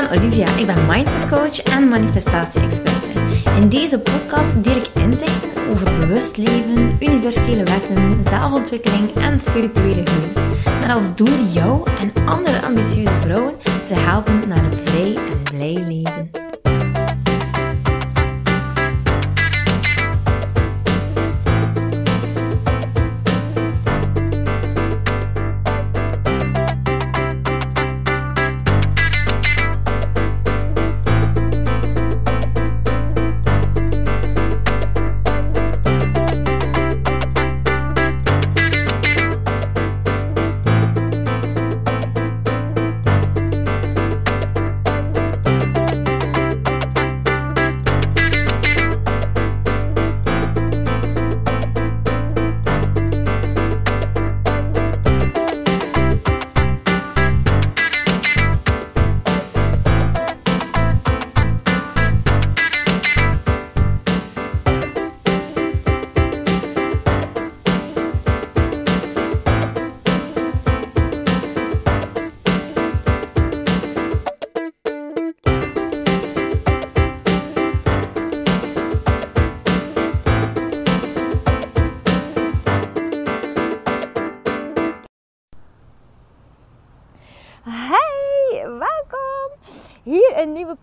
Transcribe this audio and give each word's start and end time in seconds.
ben 0.00 0.10
Olivia. 0.10 0.56
Ik 0.56 0.66
ben 0.66 0.86
mindset 0.86 1.26
coach 1.26 1.62
en 1.62 1.88
manifestatie-experte. 1.88 3.10
In 3.56 3.68
deze 3.68 3.98
podcast 3.98 4.64
deel 4.64 4.76
ik 4.76 4.88
inzichten 4.94 5.68
over 5.70 5.98
bewust 5.98 6.36
leven, 6.36 6.96
universele 7.00 7.62
wetten, 7.62 8.24
zelfontwikkeling 8.24 9.14
en 9.14 9.38
spirituele 9.38 10.02
groei. 10.04 10.32
Met 10.80 10.90
als 10.90 11.16
doel 11.16 11.44
jou 11.52 11.90
en 12.00 12.26
andere 12.26 12.62
ambitieuze 12.62 13.14
vrouwen 13.20 13.54
te 13.86 13.94
helpen 13.94 14.48
naar 14.48 14.64
een 14.64 14.78
vrij 14.78 15.14
en 15.14 15.42
blij 15.42 15.84
leven. 15.88 16.35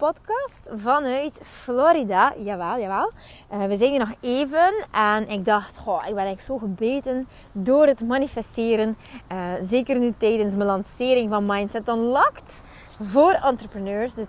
Podcast 0.04 0.70
vanuit 0.84 1.42
Florida. 1.44 2.34
Jawel, 2.38 2.80
jawel. 2.80 3.12
Uh, 3.54 3.66
we 3.66 3.78
zijn 3.78 3.90
hier 3.90 4.00
nog 4.00 4.14
even 4.22 4.74
en 4.92 5.30
ik 5.30 5.46
dacht, 5.46 5.78
goh, 5.78 6.08
ik 6.08 6.16
ben 6.16 6.26
echt 6.26 6.44
zo 6.44 6.58
gebeten 6.58 7.28
door 7.52 7.88
het 7.88 8.02
manifesteren. 8.02 8.98
Uh, 9.32 9.38
zeker 9.70 10.00
nu 10.00 10.14
tijdens 10.18 10.56
mijn 10.56 10.68
lancering 10.68 11.30
van 11.30 11.46
Mindset 11.46 11.88
Unlocked 11.88 12.62
voor 13.02 13.32
entrepreneurs, 13.32 14.14
de 14.14 14.26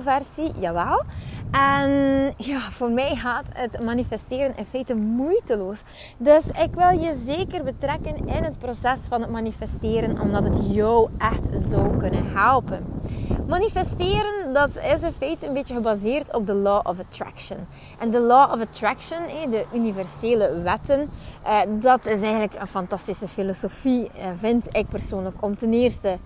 2.0 0.00 0.02
versie, 0.02 0.52
jawel. 0.58 1.02
En 1.50 1.90
ja, 2.36 2.60
voor 2.60 2.90
mij 2.90 3.16
gaat 3.16 3.44
het 3.52 3.80
manifesteren 3.80 4.56
in 4.56 4.64
feite 4.64 4.94
moeiteloos. 4.94 5.82
Dus 6.16 6.44
ik 6.46 6.74
wil 6.74 7.00
je 7.00 7.22
zeker 7.26 7.64
betrekken 7.64 8.16
in 8.16 8.44
het 8.44 8.58
proces 8.58 9.00
van 9.08 9.20
het 9.20 9.30
manifesteren, 9.30 10.20
omdat 10.20 10.44
het 10.44 10.60
jou 10.74 11.08
echt 11.18 11.48
zou 11.70 11.96
kunnen 11.96 12.32
helpen. 12.32 12.84
Manifesteren, 13.46 14.52
dat 14.52 14.70
is 14.92 15.00
in 15.02 15.12
feite 15.12 15.46
een 15.46 15.52
beetje 15.52 15.74
gebaseerd 15.74 16.34
op 16.34 16.46
de 16.46 16.54
Law 16.54 16.86
of 16.86 16.98
Attraction. 16.98 17.56
En 17.98 18.10
de 18.10 18.20
Law 18.20 18.52
of 18.52 18.60
Attraction, 18.60 19.18
de 19.50 19.64
universele 19.74 20.60
wetten, 20.62 21.10
eh, 21.42 21.60
dat 21.68 22.06
is 22.06 22.20
eigenlijk 22.20 22.54
een 22.58 22.66
fantastische 22.66 23.28
filosofie, 23.28 24.10
eh, 24.18 24.26
vind 24.38 24.76
ik 24.76 24.88
persoonlijk, 24.88 25.36
om 25.40 25.56
ten 25.56 25.72
eerste 25.72 26.18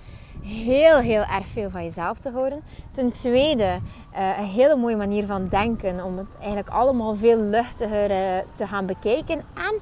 heel, 0.43 0.97
heel 0.97 1.23
erg 1.23 1.47
veel 1.53 1.71
van 1.71 1.85
jezelf 1.85 2.19
te 2.19 2.31
houden. 2.31 2.61
Ten 2.93 3.13
tweede, 3.13 3.79
uh, 4.15 4.39
een 4.39 4.45
hele 4.45 4.77
mooie 4.77 4.97
manier 4.97 5.27
van 5.27 5.49
denken. 5.49 6.05
Om 6.05 6.19
het 6.19 6.27
eigenlijk 6.39 6.69
allemaal 6.69 7.15
veel 7.15 7.39
luchtiger 7.39 8.09
te 8.55 8.67
gaan 8.67 8.87
bekijken. 8.87 9.37
En 9.55 9.81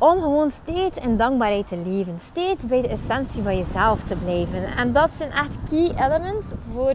om 0.00 0.20
gewoon 0.20 0.50
steeds 0.50 0.96
in 0.96 1.16
dankbaarheid 1.16 1.68
te 1.68 1.76
leven. 1.76 2.18
Steeds 2.22 2.66
bij 2.66 2.82
de 2.82 2.88
essentie 2.88 3.42
van 3.42 3.56
jezelf 3.56 4.02
te 4.02 4.16
blijven. 4.16 4.76
En 4.76 4.92
dat 4.92 5.10
zijn 5.16 5.30
echt 5.30 5.58
key 5.68 5.94
elements 5.96 6.46
voor 6.72 6.94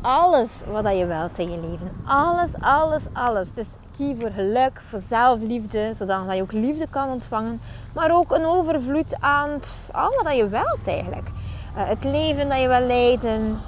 alles 0.00 0.62
wat 0.70 0.96
je 0.96 1.06
wilt 1.06 1.38
in 1.38 1.50
je 1.50 1.60
leven. 1.60 1.92
Alles, 2.04 2.50
alles, 2.60 3.02
alles. 3.12 3.48
Het 3.48 3.58
is 3.58 3.66
key 3.96 4.16
voor 4.20 4.30
geluk, 4.30 4.80
voor 4.88 5.00
zelfliefde, 5.08 5.92
zodat 5.94 6.34
je 6.34 6.42
ook 6.42 6.52
liefde 6.52 6.86
kan 6.88 7.08
ontvangen. 7.08 7.60
Maar 7.92 8.10
ook 8.10 8.30
een 8.32 8.46
overvloed 8.46 9.16
aan 9.20 9.58
pff, 9.58 9.90
al 9.92 10.22
wat 10.22 10.36
je 10.36 10.48
wilt 10.48 10.86
eigenlijk. 10.86 11.28
Uh, 11.76 11.88
het 11.88 12.04
leven 12.04 12.48
dat 12.48 12.60
je 12.60 12.68
wil 12.68 12.86
leiden, 12.86 13.58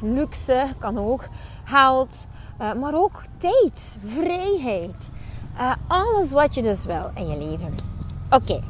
luxe 0.00 0.66
kan 0.78 0.98
ook, 0.98 1.28
geld, 1.64 2.26
uh, 2.60 2.72
maar 2.72 2.94
ook 2.94 3.22
tijd, 3.38 3.96
vrijheid. 4.06 5.10
Uh, 5.56 5.72
alles 5.86 6.32
wat 6.32 6.54
je 6.54 6.62
dus 6.62 6.84
wil 6.84 7.10
in 7.14 7.28
je 7.28 7.38
leven. 7.38 7.93
Oké, 8.34 8.60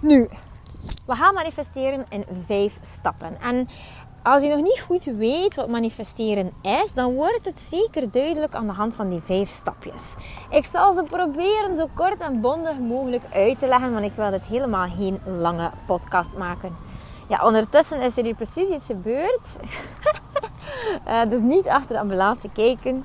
nu, 0.00 0.28
we 1.06 1.14
gaan 1.14 1.34
manifesteren 1.34 2.06
in 2.08 2.24
vijf 2.46 2.78
stappen. 2.82 3.40
En 3.40 3.68
als 4.22 4.42
je 4.42 4.48
nog 4.48 4.62
niet 4.62 4.80
goed 4.86 5.04
weet 5.04 5.54
wat 5.54 5.68
manifesteren 5.68 6.52
is, 6.62 6.92
dan 6.94 7.14
wordt 7.14 7.44
het 7.44 7.60
zeker 7.60 8.10
duidelijk 8.10 8.54
aan 8.54 8.66
de 8.66 8.72
hand 8.72 8.94
van 8.94 9.08
die 9.08 9.20
vijf 9.20 9.48
stapjes. 9.48 10.14
Ik 10.50 10.64
zal 10.64 10.94
ze 10.94 11.02
proberen 11.02 11.76
zo 11.76 11.86
kort 11.94 12.20
en 12.20 12.40
bondig 12.40 12.78
mogelijk 12.78 13.22
uit 13.32 13.58
te 13.58 13.66
leggen, 13.66 13.92
want 13.92 14.04
ik 14.04 14.12
wil 14.14 14.30
dit 14.30 14.46
helemaal 14.46 14.88
geen 14.88 15.20
lange 15.24 15.70
podcast 15.86 16.36
maken. 16.36 16.76
Ja, 17.28 17.44
ondertussen 17.44 18.00
is 18.00 18.16
er 18.16 18.24
hier 18.24 18.34
precies 18.34 18.68
iets 18.68 18.86
gebeurd. 18.86 19.56
uh, 21.06 21.20
dus 21.30 21.40
niet 21.40 21.68
achter 21.68 21.94
de 21.94 22.00
ambulance 22.00 22.48
kijken. 22.52 23.04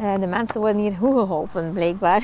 Uh, 0.00 0.14
de 0.14 0.26
mensen 0.26 0.60
worden 0.60 0.80
hier 0.80 0.96
goed 0.96 1.18
geholpen, 1.18 1.72
blijkbaar. 1.72 2.22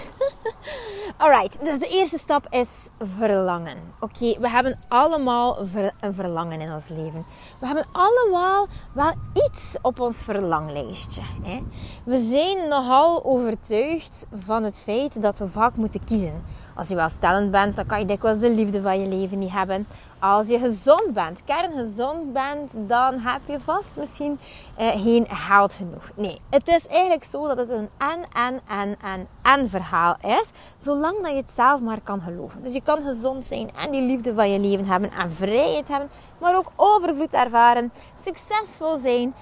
Alright, 1.18 1.64
dus 1.64 1.78
de 1.78 1.88
eerste 1.88 2.18
stap 2.18 2.46
is 2.50 2.68
verlangen. 3.00 3.76
Oké, 4.00 4.38
we 4.40 4.48
hebben 4.48 4.78
allemaal 4.88 5.58
een 6.00 6.14
verlangen 6.14 6.60
in 6.60 6.72
ons 6.72 6.88
leven. 6.88 7.24
We 7.60 7.66
hebben 7.66 7.86
allemaal 7.92 8.66
wel 8.92 9.12
iets 9.32 9.76
op 9.82 10.00
ons 10.00 10.22
verlanglijstje. 10.22 11.22
Hè? 11.42 11.62
We 12.04 12.28
zijn 12.30 12.68
nogal 12.68 13.24
overtuigd 13.24 14.26
van 14.34 14.62
het 14.62 14.78
feit 14.78 15.22
dat 15.22 15.38
we 15.38 15.48
vaak 15.48 15.74
moeten 15.76 16.04
kiezen. 16.04 16.44
Als 16.74 16.88
je 16.88 16.94
welstellend 16.94 17.50
bent, 17.50 17.76
dan 17.76 17.86
kan 17.86 17.98
je 17.98 18.04
dikwijls 18.04 18.38
de 18.38 18.54
liefde 18.54 18.82
van 18.82 19.00
je 19.00 19.08
leven 19.08 19.38
niet 19.38 19.52
hebben. 19.52 19.86
Als 20.20 20.46
je 20.46 20.58
gezond 20.58 21.14
bent, 21.14 21.44
kerngezond 21.44 22.32
bent, 22.32 22.72
dan 22.74 23.18
heb 23.18 23.40
je 23.46 23.60
vast 23.60 23.90
misschien 23.96 24.38
eh, 24.76 25.02
geen 25.02 25.26
geld 25.28 25.72
genoeg. 25.72 26.10
Nee, 26.14 26.38
het 26.50 26.68
is 26.68 26.86
eigenlijk 26.86 27.24
zo 27.24 27.46
dat 27.46 27.56
het 27.56 27.70
een 27.70 27.88
en, 27.98 28.24
en, 28.32 28.60
en, 28.68 28.96
en, 29.02 29.28
en 29.42 29.68
verhaal 29.68 30.16
is. 30.20 30.48
Zolang 30.80 31.22
dat 31.22 31.30
je 31.30 31.36
het 31.36 31.50
zelf 31.54 31.80
maar 31.80 32.00
kan 32.00 32.20
geloven. 32.20 32.62
Dus 32.62 32.72
je 32.72 32.82
kan 32.82 33.02
gezond 33.02 33.46
zijn 33.46 33.70
en 33.76 33.90
die 33.90 34.02
liefde 34.02 34.34
van 34.34 34.50
je 34.50 34.58
leven 34.58 34.86
hebben 34.86 35.10
en 35.12 35.34
vrijheid 35.34 35.88
hebben. 35.88 36.10
Maar 36.40 36.56
ook 36.56 36.72
overvloed 36.76 37.32
ervaren, 37.32 37.92
succesvol 38.22 38.96
zijn. 38.96 39.34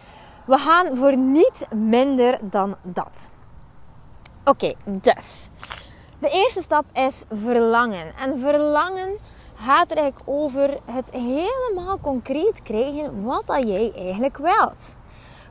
We 0.47 0.59
gaan 0.59 0.97
voor 0.97 1.17
niet 1.17 1.67
minder 1.75 2.39
dan 2.43 2.77
dat. 2.83 3.31
Oké, 4.45 4.75
dus... 4.85 5.49
De 6.19 6.31
eerste 6.31 6.61
stap 6.61 6.85
is 6.93 7.23
verlangen. 7.31 8.17
En 8.17 8.39
verlangen 8.39 9.19
gaat 9.57 9.91
er 9.91 9.97
eigenlijk 9.97 10.29
over 10.29 10.79
het 10.85 11.11
helemaal 11.11 11.99
concreet 12.01 12.63
krijgen 12.63 13.25
wat 13.25 13.47
dat 13.47 13.69
jij 13.69 13.93
eigenlijk 13.97 14.37
wilt. 14.37 14.97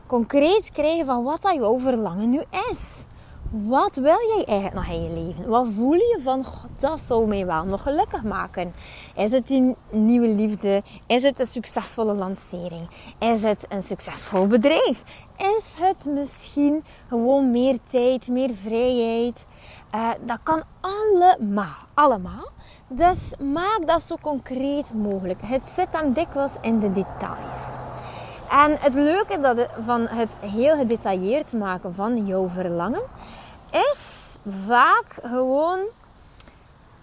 Concreet 0.08 0.72
krijgen 0.72 1.06
van 1.06 1.24
wat 1.24 1.42
dat 1.42 1.54
jouw 1.54 1.80
verlangen 1.80 2.30
nu 2.30 2.42
is. 2.72 3.06
Wat 3.50 3.96
wil 3.96 4.18
jij 4.36 4.46
eigenlijk 4.46 4.74
nog 4.74 4.96
in 4.96 5.04
je 5.04 5.10
leven? 5.10 5.50
Wat 5.50 5.68
voel 5.76 5.94
je 5.94 6.20
van, 6.24 6.46
dat 6.80 7.00
zou 7.00 7.28
mij 7.28 7.46
wel 7.46 7.64
nog 7.64 7.82
gelukkig 7.82 8.24
maken? 8.24 8.74
Is 9.16 9.32
het 9.32 9.50
een 9.50 9.76
nieuwe 9.90 10.28
liefde? 10.28 10.84
Is 11.08 11.24
het 11.24 11.40
een 11.40 11.46
succesvolle 11.46 12.14
lancering? 12.14 12.88
Is 13.20 13.44
het 13.44 13.66
een 13.70 13.84
succesvol 13.84 14.48
bedrijf? 14.48 15.04
Is 15.38 15.76
het 15.80 16.06
misschien 16.06 16.84
gewoon 17.08 17.52
meer 17.52 17.78
tijd, 17.90 18.28
meer 18.28 18.56
vrijheid? 18.56 19.46
Uh, 19.96 20.10
dat 20.22 20.40
kan 20.44 20.64
allemaal, 20.82 21.76
allemaal. 21.94 22.54
Dus 22.88 23.18
maak 23.40 23.88
dat 23.88 24.02
zo 24.02 24.16
concreet 24.22 24.94
mogelijk. 24.94 25.40
Het 25.46 25.62
zit 25.76 25.88
hem 25.92 26.14
dikwijls 26.14 26.52
in 26.62 26.80
de 26.80 26.92
details. 26.92 27.76
En 28.50 28.78
het 28.80 28.94
leuke 28.94 29.40
dat 29.40 29.70
van 29.86 30.08
het 30.08 30.30
heel 30.40 30.76
gedetailleerd 30.76 31.54
maken 31.54 31.96
van 31.96 32.26
jouw 32.26 32.50
verlangen 32.50 33.02
is 33.72 34.36
vaak 34.66 35.20
gewoon, 35.24 35.80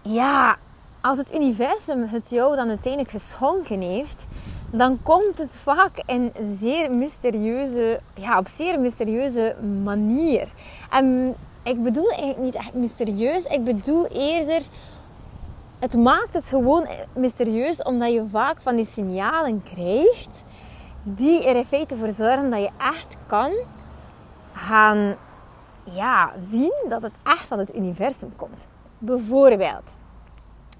ja, 0.02 0.56
als 1.00 1.18
het 1.18 1.34
universum 1.34 2.02
het 2.02 2.30
jou 2.30 2.56
dan 2.56 2.68
uiteindelijk 2.68 3.12
geschonken 3.12 3.80
heeft, 3.80 4.26
dan 4.70 4.98
komt 5.02 5.38
het 5.38 5.56
vaak 5.56 6.02
in 6.06 6.32
zeer 6.60 6.92
mysterieuze, 6.92 8.00
ja, 8.14 8.38
op 8.38 8.48
zeer 8.48 8.80
mysterieuze 8.80 9.54
manier. 9.82 10.48
En 10.90 11.34
ik 11.62 11.82
bedoel 11.82 12.08
eigenlijk 12.08 12.38
niet 12.38 12.54
echt 12.54 12.74
mysterieus, 12.74 13.42
ik 13.42 13.64
bedoel 13.64 14.06
eerder 14.06 14.62
het 15.82 15.96
maakt 15.96 16.34
het 16.34 16.48
gewoon 16.48 16.86
mysterieus 17.14 17.82
omdat 17.82 18.12
je 18.12 18.24
vaak 18.30 18.62
van 18.62 18.76
die 18.76 18.86
signalen 18.86 19.62
krijgt 19.62 20.44
die 21.02 21.44
er 21.44 21.56
in 21.56 21.64
feite 21.64 21.96
voor 21.96 22.10
zorgen 22.10 22.50
dat 22.50 22.60
je 22.60 22.70
echt 22.78 23.16
kan 23.26 23.52
gaan 24.52 25.14
ja, 25.84 26.32
zien 26.50 26.84
dat 26.88 27.02
het 27.02 27.12
echt 27.22 27.46
van 27.46 27.58
het 27.58 27.76
universum 27.76 28.36
komt. 28.36 28.66
Bijvoorbeeld, 28.98 29.96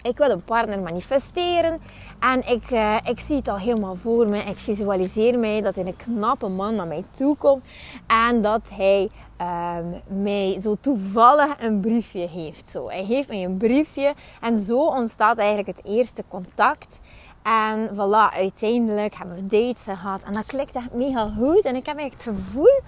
ik 0.03 0.19
wil 0.19 0.31
een 0.31 0.45
partner 0.45 0.81
manifesteren 0.81 1.81
en 2.19 2.49
ik, 2.49 2.71
uh, 2.71 2.97
ik 3.05 3.21
zie 3.21 3.37
het 3.37 3.49
al 3.49 3.59
helemaal 3.59 3.97
voor 3.97 4.29
me. 4.29 4.39
Ik 4.39 4.57
visualiseer 4.57 5.39
mij 5.39 5.61
dat 5.61 5.75
hij 5.75 5.87
een 5.87 5.97
knappe 5.97 6.49
man 6.49 6.75
naar 6.75 6.87
mij 6.87 7.05
toe 7.15 7.37
komt 7.37 7.65
en 8.07 8.43
dat 8.43 8.61
hij 8.75 9.11
um, 9.41 10.23
mij 10.23 10.61
zo 10.61 10.77
toevallig 10.81 11.55
een 11.61 11.81
briefje 11.81 12.29
heeft. 12.29 12.71
Zo. 12.71 12.89
Hij 12.89 13.05
geeft 13.05 13.29
mij 13.29 13.45
een 13.45 13.57
briefje 13.57 14.15
en 14.41 14.59
zo 14.59 14.87
ontstaat 14.87 15.39
eigenlijk 15.39 15.79
het 15.79 15.87
eerste 15.87 16.25
contact. 16.29 17.01
En 17.43 17.91
voilà, 17.95 18.35
uiteindelijk 18.35 19.15
hebben 19.15 19.37
we 19.37 19.47
dates 19.47 19.83
gehad. 19.83 20.23
En 20.23 20.33
dat 20.33 20.47
klikt 20.47 20.75
echt 20.75 20.93
mega 20.93 21.31
goed. 21.37 21.61
En 21.61 21.77
ik 21.77 21.87
heb 21.87 21.99
het 21.99 22.23
gevoel, 22.23 22.81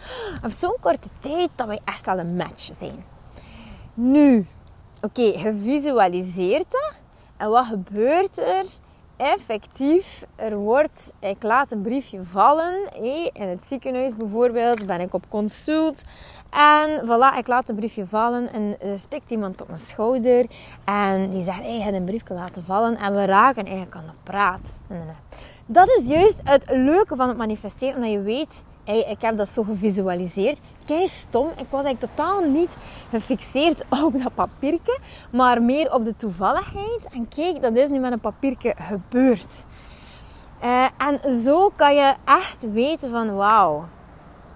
op 0.45 0.51
zo'n 0.59 0.77
korte 0.81 1.09
tijd, 1.19 1.49
dat 1.55 1.67
wij 1.67 1.81
echt 1.85 2.07
wel 2.07 2.19
een 2.19 2.37
match 2.37 2.69
zijn. 2.73 3.05
Nu, 3.95 4.47
oké, 5.01 5.23
je 5.23 5.55
visualiseert 5.63 6.71
dat. 6.71 7.03
En 7.37 7.51
wat 7.51 7.67
gebeurt 7.67 8.39
er? 8.39 8.65
Effectief, 9.17 10.25
er 10.37 10.57
wordt, 10.57 11.13
ik 11.19 11.43
laat 11.43 11.71
een 11.71 11.83
briefje 11.83 12.25
vallen. 12.25 12.93
In 13.33 13.49
het 13.49 13.65
ziekenhuis 13.67 14.17
bijvoorbeeld 14.17 14.87
ben 14.87 15.01
ik 15.01 15.15
op 15.15 15.25
consult. 15.29 16.03
En 16.51 17.01
voilà, 17.05 17.39
ik 17.39 17.47
laat 17.47 17.69
een 17.69 17.77
briefje 17.77 18.07
vallen 18.07 18.53
en 18.53 18.77
er 18.81 18.99
stikt 18.99 19.31
iemand 19.31 19.61
op 19.61 19.67
mijn 19.67 19.79
schouder. 19.79 20.47
En 20.85 21.31
die 21.31 21.43
zegt, 21.43 21.61
hey, 21.61 21.77
je 21.77 21.83
hebt 21.83 21.97
een 21.97 22.05
briefje 22.05 22.35
laten 22.35 22.65
vallen. 22.65 22.97
En 22.97 23.15
we 23.15 23.25
raken 23.25 23.65
eigenlijk 23.65 23.97
aan 23.97 24.07
de 24.07 24.13
praat. 24.23 24.79
Dat 25.67 25.89
is 25.89 26.09
juist 26.09 26.41
het 26.45 26.65
leuke 26.71 27.17
van 27.17 27.29
het 27.29 27.37
manifesteren. 27.37 27.95
Omdat 27.95 28.13
je 28.13 28.23
weet, 28.23 28.63
hey, 28.85 29.01
ik 29.01 29.21
heb 29.21 29.37
dat 29.37 29.49
zo 29.49 29.63
gevisualiseerd. 29.63 30.59
Kijk, 30.85 31.09
stom. 31.09 31.49
Ik 31.49 31.67
was 31.71 31.85
eigenlijk 31.85 32.01
totaal 32.01 32.41
niet 32.41 32.77
gefixeerd 33.11 33.85
op 34.05 34.23
dat 34.23 34.35
papiertje. 34.35 34.99
Maar 35.31 35.63
meer 35.63 35.93
op 35.93 36.05
de 36.05 36.17
toevalligheid. 36.17 37.01
En 37.13 37.29
kijk, 37.29 37.63
dat 37.63 37.77
is 37.77 37.89
nu 37.89 37.99
met 37.99 38.13
een 38.13 38.21
papiertje 38.21 38.75
gebeurd. 38.79 39.67
Uh, 40.65 40.87
en 40.97 41.41
zo 41.43 41.73
kan 41.77 41.95
je 41.95 42.15
echt 42.25 42.73
weten 42.73 43.11
van, 43.11 43.35
wauw 43.35 43.85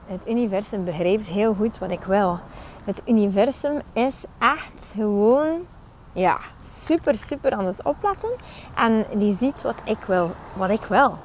het 0.08 0.28
universum 0.28 0.84
begrijpt 0.84 1.26
heel 1.26 1.54
goed 1.54 1.78
wat 1.78 1.90
ik 1.90 2.02
wil. 2.02 2.38
Het 2.84 3.02
universum 3.06 3.80
is 3.92 4.14
echt 4.38 4.92
gewoon 4.94 5.66
ja, 6.12 6.38
super, 6.64 7.14
super 7.14 7.52
aan 7.52 7.66
het 7.66 7.82
opletten. 7.84 8.30
En 8.74 9.04
die 9.14 9.36
ziet 9.36 9.62
wat 9.62 9.76
ik 9.84 9.98
wil. 10.06 10.30
Wat 10.56 10.70
ik 10.70 10.82
wil. 10.82 11.18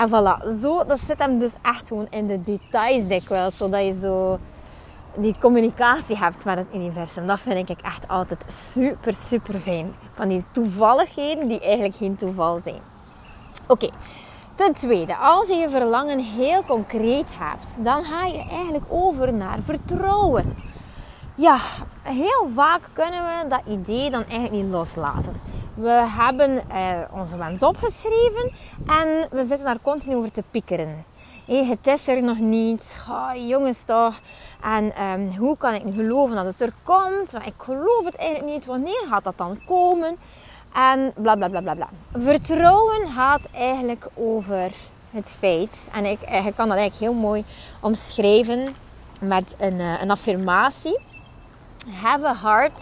En 0.00 0.08
voilà, 0.08 0.60
zo, 0.62 0.84
dat 0.84 0.98
zit 0.98 1.18
hem 1.18 1.38
dus 1.38 1.54
echt 1.62 1.88
gewoon 1.88 2.06
in 2.10 2.26
de 2.26 2.40
details 2.42 3.08
dikwijls. 3.08 3.56
Zodat 3.56 3.84
je 3.84 3.98
zo 4.02 4.38
die 5.14 5.34
communicatie 5.40 6.16
hebt 6.16 6.44
met 6.44 6.58
het 6.58 6.66
universum. 6.74 7.26
Dat 7.26 7.40
vind 7.40 7.70
ik 7.70 7.80
echt 7.80 8.08
altijd 8.08 8.54
super, 8.72 9.14
super 9.14 9.58
fijn. 9.58 9.94
Van 10.12 10.28
die 10.28 10.44
toevalligheden 10.52 11.48
die 11.48 11.60
eigenlijk 11.60 11.94
geen 11.94 12.16
toeval 12.16 12.60
zijn. 12.64 12.80
Oké, 13.66 13.88
Ten 14.54 14.72
tweede, 14.72 15.16
als 15.16 15.48
je 15.48 15.54
je 15.54 15.70
verlangen 15.70 16.18
heel 16.18 16.62
concreet 16.62 17.34
hebt, 17.38 17.84
dan 17.84 18.04
ga 18.04 18.24
je 18.24 18.44
eigenlijk 18.50 18.84
over 18.88 19.34
naar 19.34 19.58
vertrouwen. 19.64 20.54
Ja, 21.34 21.58
heel 22.02 22.48
vaak 22.54 22.80
kunnen 22.92 23.22
we 23.24 23.48
dat 23.48 23.60
idee 23.66 24.10
dan 24.10 24.24
eigenlijk 24.24 24.62
niet 24.62 24.72
loslaten. 24.72 25.40
We 25.80 26.06
hebben 26.08 26.70
eh, 26.70 27.00
onze 27.12 27.36
wens 27.36 27.62
opgeschreven 27.62 28.52
en 28.86 29.28
we 29.30 29.40
zitten 29.40 29.64
daar 29.64 29.80
continu 29.82 30.16
over 30.16 30.32
te 30.32 30.42
piekeren. 30.50 31.04
Hey, 31.46 31.64
het 31.64 31.86
is 31.86 32.08
er 32.08 32.22
nog 32.22 32.38
niet. 32.38 32.96
Oh, 33.08 33.30
jongens 33.34 33.82
toch. 33.82 34.20
En 34.62 35.02
um, 35.02 35.36
hoe 35.36 35.56
kan 35.56 35.74
ik 35.74 35.84
nu 35.84 35.92
geloven 35.92 36.36
dat 36.36 36.44
het 36.44 36.60
er 36.60 36.72
komt? 36.82 37.32
Maar 37.32 37.46
ik 37.46 37.54
geloof 37.56 38.04
het 38.04 38.16
eigenlijk 38.16 38.52
niet. 38.52 38.66
Wanneer 38.66 39.04
gaat 39.08 39.24
dat 39.24 39.38
dan 39.38 39.60
komen? 39.66 40.16
En 40.74 41.12
bla 41.16 41.34
bla 41.34 41.48
bla 41.48 41.60
bla 41.60 41.74
bla. 41.74 41.88
Vertrouwen 42.12 43.08
gaat 43.08 43.48
eigenlijk 43.52 44.08
over 44.14 44.70
het 45.10 45.30
feit, 45.38 45.88
en 45.92 46.04
ik, 46.04 46.20
eh, 46.20 46.46
ik 46.46 46.54
kan 46.54 46.68
dat 46.68 46.76
eigenlijk 46.76 47.12
heel 47.12 47.20
mooi 47.20 47.44
omschrijven 47.80 48.74
met 49.20 49.54
een, 49.58 49.80
eh, 49.80 50.02
een 50.02 50.10
affirmatie. 50.10 50.98
Have 52.02 52.26
a 52.26 52.36
heart. 52.36 52.80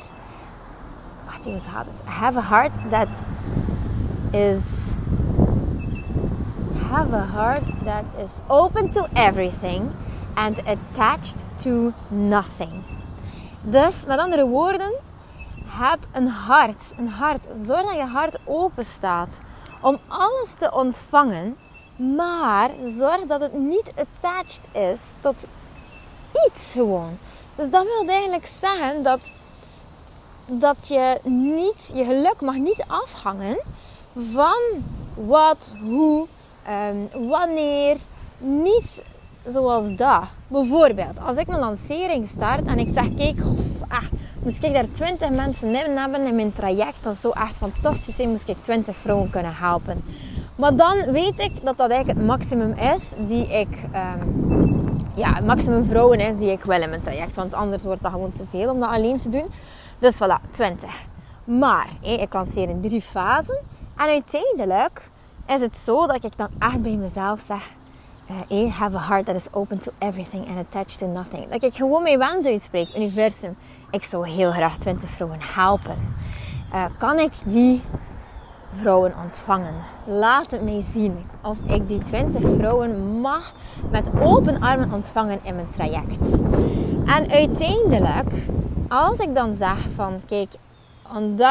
Even, 1.46 1.60
gaat 1.60 1.86
het? 1.86 2.14
Have 2.14 2.38
a 2.38 2.42
heart 2.42 2.72
that 2.90 3.08
is. 4.30 4.62
Have 6.90 7.14
a 7.14 7.26
heart 7.34 7.64
that 7.84 8.04
is 8.16 8.30
open 8.46 8.90
to 8.90 9.06
everything 9.12 9.90
and 10.34 10.58
attached 10.58 11.48
to 11.56 11.92
nothing. 12.08 12.82
Dus 13.62 14.04
met 14.06 14.18
andere 14.18 14.46
woorden, 14.46 14.92
heb 15.66 15.98
een 16.12 16.28
hart. 16.28 16.94
Een 16.96 17.08
hart. 17.08 17.48
Zorg 17.66 17.82
dat 17.82 17.96
je 17.96 18.06
hart 18.06 18.38
open 18.44 18.84
staat 18.84 19.38
om 19.80 19.98
alles 20.08 20.48
te 20.58 20.72
ontvangen. 20.72 21.56
Maar 21.96 22.70
zorg 22.84 23.26
dat 23.26 23.40
het 23.40 23.52
niet 23.52 23.92
attached 23.96 24.60
is 24.72 25.00
tot 25.20 25.46
iets 26.46 26.72
gewoon. 26.72 27.18
Dus 27.54 27.70
dat 27.70 27.84
wil 27.84 28.08
eigenlijk 28.08 28.46
zeggen 28.60 29.02
dat, 29.02 29.30
dat 30.50 30.88
je 30.88 31.18
niet, 31.24 31.92
je 31.94 32.04
geluk 32.04 32.40
mag 32.40 32.54
niet 32.54 32.84
afhangen 32.86 33.58
van 34.12 34.60
wat, 35.14 35.70
hoe, 35.80 36.26
um, 36.90 37.28
wanneer. 37.28 37.96
Niet 38.38 39.02
zoals 39.52 39.96
dat. 39.96 40.22
Bijvoorbeeld, 40.46 41.20
als 41.26 41.36
ik 41.36 41.46
mijn 41.46 41.60
lancering 41.60 42.28
start 42.28 42.66
en 42.66 42.78
ik 42.78 42.88
zeg, 42.94 43.14
kijk, 43.14 43.38
ah, 43.88 44.02
Moest 44.42 44.62
ik 44.64 44.72
daar 44.72 44.90
20 44.92 45.30
mensen 45.30 45.68
in 45.68 45.96
hebben 45.96 46.26
in 46.26 46.34
mijn 46.34 46.52
traject, 46.52 46.96
dat 47.02 47.14
is 47.14 47.20
zo 47.20 47.30
echt 47.30 47.56
fantastisch 47.56 48.16
zijn, 48.16 48.28
moest 48.28 48.48
ik 48.48 48.56
20 48.60 48.96
vrouwen 48.96 49.30
kunnen 49.30 49.54
helpen. 49.54 50.02
Maar 50.56 50.76
dan 50.76 51.12
weet 51.12 51.40
ik 51.40 51.52
dat 51.62 51.76
dat 51.76 51.90
eigenlijk 51.90 52.18
het 52.18 52.28
maximum 52.28 52.72
is 52.72 53.02
die 53.26 53.46
ik, 53.46 53.68
um, 54.22 54.96
ja, 55.14 55.34
het 55.34 55.46
maximum 55.46 55.84
vrouwen 55.84 56.20
is 56.20 56.36
die 56.36 56.50
ik 56.50 56.64
wil 56.64 56.82
in 56.82 56.88
mijn 56.88 57.02
traject. 57.02 57.34
Want 57.34 57.54
anders 57.54 57.82
wordt 57.82 58.02
dat 58.02 58.12
gewoon 58.12 58.32
te 58.32 58.44
veel 58.50 58.70
om 58.70 58.80
dat 58.80 58.90
alleen 58.90 59.18
te 59.18 59.28
doen. 59.28 59.46
Dus 59.98 60.14
voilà, 60.14 60.50
20. 60.50 60.90
Maar 61.44 61.88
ik 62.00 62.32
lanceer 62.32 62.68
in 62.68 62.80
drie 62.80 63.02
fasen. 63.02 63.58
En 63.96 64.08
uiteindelijk 64.08 65.10
is 65.46 65.60
het 65.60 65.76
zo 65.84 66.06
dat 66.06 66.24
ik 66.24 66.36
dan 66.36 66.48
echt 66.58 66.82
bij 66.82 66.96
mezelf 66.96 67.42
zeg: 67.46 67.70
uh, 68.50 68.72
have 68.72 68.96
a 68.96 69.00
heart 69.00 69.26
that 69.26 69.34
is 69.34 69.46
open 69.52 69.78
to 69.78 69.92
everything 69.98 70.48
and 70.48 70.58
attached 70.58 70.98
to 70.98 71.06
nothing. 71.06 71.48
Dat 71.48 71.62
ik 71.62 71.74
gewoon 71.74 72.02
mijn 72.02 72.18
wens 72.18 72.46
uitspreek. 72.46 72.96
Universum, 72.96 73.56
ik 73.90 74.04
zou 74.04 74.28
heel 74.28 74.50
graag 74.50 74.78
20 74.78 75.10
vrouwen 75.10 75.38
helpen. 75.42 76.14
Uh, 76.74 76.84
kan 76.98 77.18
ik 77.18 77.32
die 77.44 77.82
vrouwen 78.80 79.14
ontvangen? 79.22 79.74
Laat 80.04 80.50
het 80.50 80.62
mij 80.62 80.84
zien 80.92 81.26
of 81.42 81.58
ik 81.66 81.88
die 81.88 81.98
20 81.98 82.42
vrouwen 82.56 83.20
mag 83.20 83.52
met 83.90 84.10
open 84.20 84.60
armen 84.60 84.92
ontvangen 84.92 85.38
in 85.42 85.54
mijn 85.54 85.68
traject. 85.70 86.38
En 87.06 87.30
uiteindelijk, 87.30 88.30
als 88.88 89.18
ik 89.18 89.34
dan 89.34 89.54
zeg 89.54 89.86
van 89.94 90.20
kijk, 90.26 90.48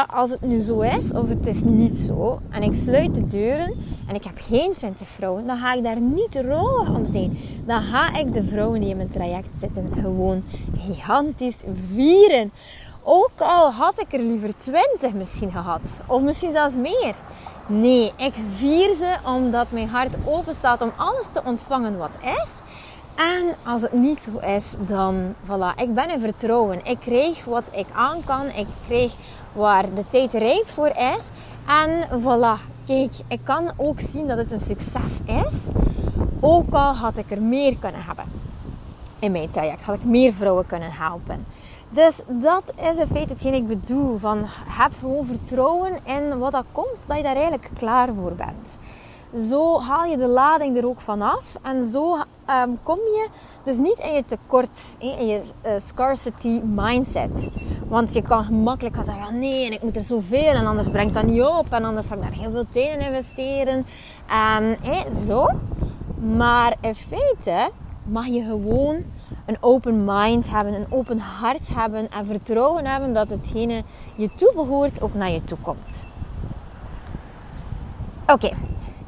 als 0.06 0.30
het 0.30 0.40
nu 0.40 0.60
zo 0.60 0.80
is 0.80 1.12
of 1.12 1.28
het 1.28 1.46
is 1.46 1.62
niet 1.62 1.98
zo 1.98 2.40
en 2.50 2.62
ik 2.62 2.74
sluit 2.74 3.14
de 3.14 3.26
deuren 3.26 3.74
en 4.06 4.14
ik 4.14 4.24
heb 4.24 4.34
geen 4.36 4.74
20 4.74 5.08
vrouwen, 5.08 5.46
dan 5.46 5.58
ga 5.58 5.74
ik 5.74 5.82
daar 5.82 6.00
niet 6.00 6.34
rouwig 6.34 6.88
om 6.88 7.06
zijn. 7.12 7.38
Dan 7.66 7.82
ga 7.82 8.14
ik 8.14 8.34
de 8.34 8.44
vrouwen 8.44 8.80
die 8.80 8.88
in 8.88 8.96
mijn 8.96 9.10
traject 9.10 9.54
zitten 9.60 9.88
gewoon 10.00 10.44
gigantisch 10.86 11.56
vieren. 11.94 12.50
Ook 13.02 13.30
al 13.36 13.72
had 13.72 14.00
ik 14.00 14.12
er 14.12 14.20
liever 14.20 14.56
20 14.56 15.12
misschien 15.12 15.50
gehad, 15.50 16.00
of 16.06 16.22
misschien 16.22 16.52
zelfs 16.52 16.74
meer. 16.74 17.14
Nee, 17.66 18.12
ik 18.16 18.34
vier 18.56 18.94
ze 18.94 19.16
omdat 19.26 19.70
mijn 19.70 19.88
hart 19.88 20.14
open 20.24 20.54
staat 20.54 20.82
om 20.82 20.92
alles 20.96 21.26
te 21.32 21.40
ontvangen 21.44 21.98
wat 21.98 22.18
is. 22.22 22.48
En 23.18 23.54
als 23.64 23.82
het 23.82 23.92
niet 23.92 24.22
zo 24.22 24.46
is, 24.46 24.74
dan 24.78 25.34
voilà, 25.44 25.80
ik 25.82 25.94
ben 25.94 26.10
in 26.10 26.20
vertrouwen. 26.20 26.80
Ik 26.84 26.98
kreeg 27.00 27.44
wat 27.44 27.64
ik 27.72 27.86
aan 27.92 28.24
kan. 28.24 28.46
Ik 28.46 28.66
kreeg 28.86 29.12
waar 29.52 29.94
de 29.94 30.04
tijd 30.08 30.32
rijp 30.32 30.68
voor 30.68 30.88
is. 30.88 31.22
En 31.66 32.20
voilà, 32.20 32.62
kijk, 32.86 33.12
ik 33.28 33.40
kan 33.42 33.70
ook 33.76 34.00
zien 34.00 34.26
dat 34.28 34.38
het 34.38 34.50
een 34.50 34.60
succes 34.60 35.18
is. 35.26 35.68
Ook 36.40 36.72
al 36.72 36.94
had 36.94 37.18
ik 37.18 37.30
er 37.30 37.42
meer 37.42 37.76
kunnen 37.78 38.04
hebben 38.04 38.24
in 39.18 39.32
mijn 39.32 39.50
traject, 39.50 39.82
had 39.82 39.94
ik 39.94 40.04
meer 40.04 40.32
vrouwen 40.32 40.66
kunnen 40.66 40.92
helpen. 40.92 41.46
Dus 41.90 42.20
dat 42.26 42.62
is 42.76 42.96
in 42.96 43.06
feite 43.06 43.32
hetgeen 43.32 43.54
ik 43.54 43.68
bedoel. 43.68 44.18
Van 44.18 44.38
heb 44.66 44.92
gewoon 45.00 45.26
vertrouwen 45.26 45.98
in 46.04 46.38
wat 46.38 46.52
dat 46.52 46.64
komt, 46.72 47.04
dat 47.06 47.16
je 47.16 47.22
daar 47.22 47.34
eigenlijk 47.34 47.70
klaar 47.78 48.08
voor 48.14 48.32
bent. 48.32 48.78
Zo 49.36 49.80
haal 49.80 50.04
je 50.04 50.16
de 50.16 50.26
lading 50.26 50.76
er 50.76 50.86
ook 50.86 51.00
vanaf. 51.00 51.58
En 51.62 51.84
zo 51.84 52.16
ehm, 52.46 52.70
kom 52.82 52.96
je 52.96 53.28
dus 53.64 53.76
niet 53.76 53.98
in 53.98 54.14
je 54.14 54.24
tekort, 54.24 54.94
in 54.98 55.26
je 55.26 55.42
uh, 55.66 55.72
scarcity 55.86 56.60
mindset. 56.64 57.50
Want 57.88 58.14
je 58.14 58.22
kan 58.22 58.44
gemakkelijk 58.44 58.94
gaan 58.94 59.04
zeggen, 59.04 59.24
ja, 59.24 59.30
nee, 59.30 59.66
en 59.66 59.72
ik 59.72 59.82
moet 59.82 59.96
er 59.96 60.02
zoveel 60.02 60.52
en 60.52 60.66
anders 60.66 60.88
brengt 60.88 61.14
dat 61.14 61.24
niet 61.24 61.42
op. 61.42 61.66
En 61.70 61.84
anders 61.84 62.06
ga 62.06 62.14
ik 62.14 62.22
daar 62.22 62.32
heel 62.32 62.50
veel 62.50 62.66
tijd 62.68 63.00
in 63.00 63.06
investeren. 63.06 63.86
En 64.26 64.78
zo. 65.26 65.46
Maar 66.36 66.76
in 66.80 66.94
feite 66.94 67.70
mag 68.04 68.26
je 68.26 68.42
gewoon 68.42 69.04
een 69.46 69.56
open 69.60 70.04
mind 70.04 70.50
hebben, 70.50 70.74
een 70.74 70.86
open 70.90 71.18
hart 71.18 71.68
hebben 71.74 72.10
en 72.10 72.26
vertrouwen 72.26 72.86
hebben 72.86 73.12
dat 73.12 73.28
hetgene 73.28 73.82
je 74.16 74.30
toebehoort 74.34 75.02
ook 75.02 75.14
naar 75.14 75.30
je 75.30 75.44
toe 75.44 75.58
komt. 75.62 76.06
Oké, 78.26 78.50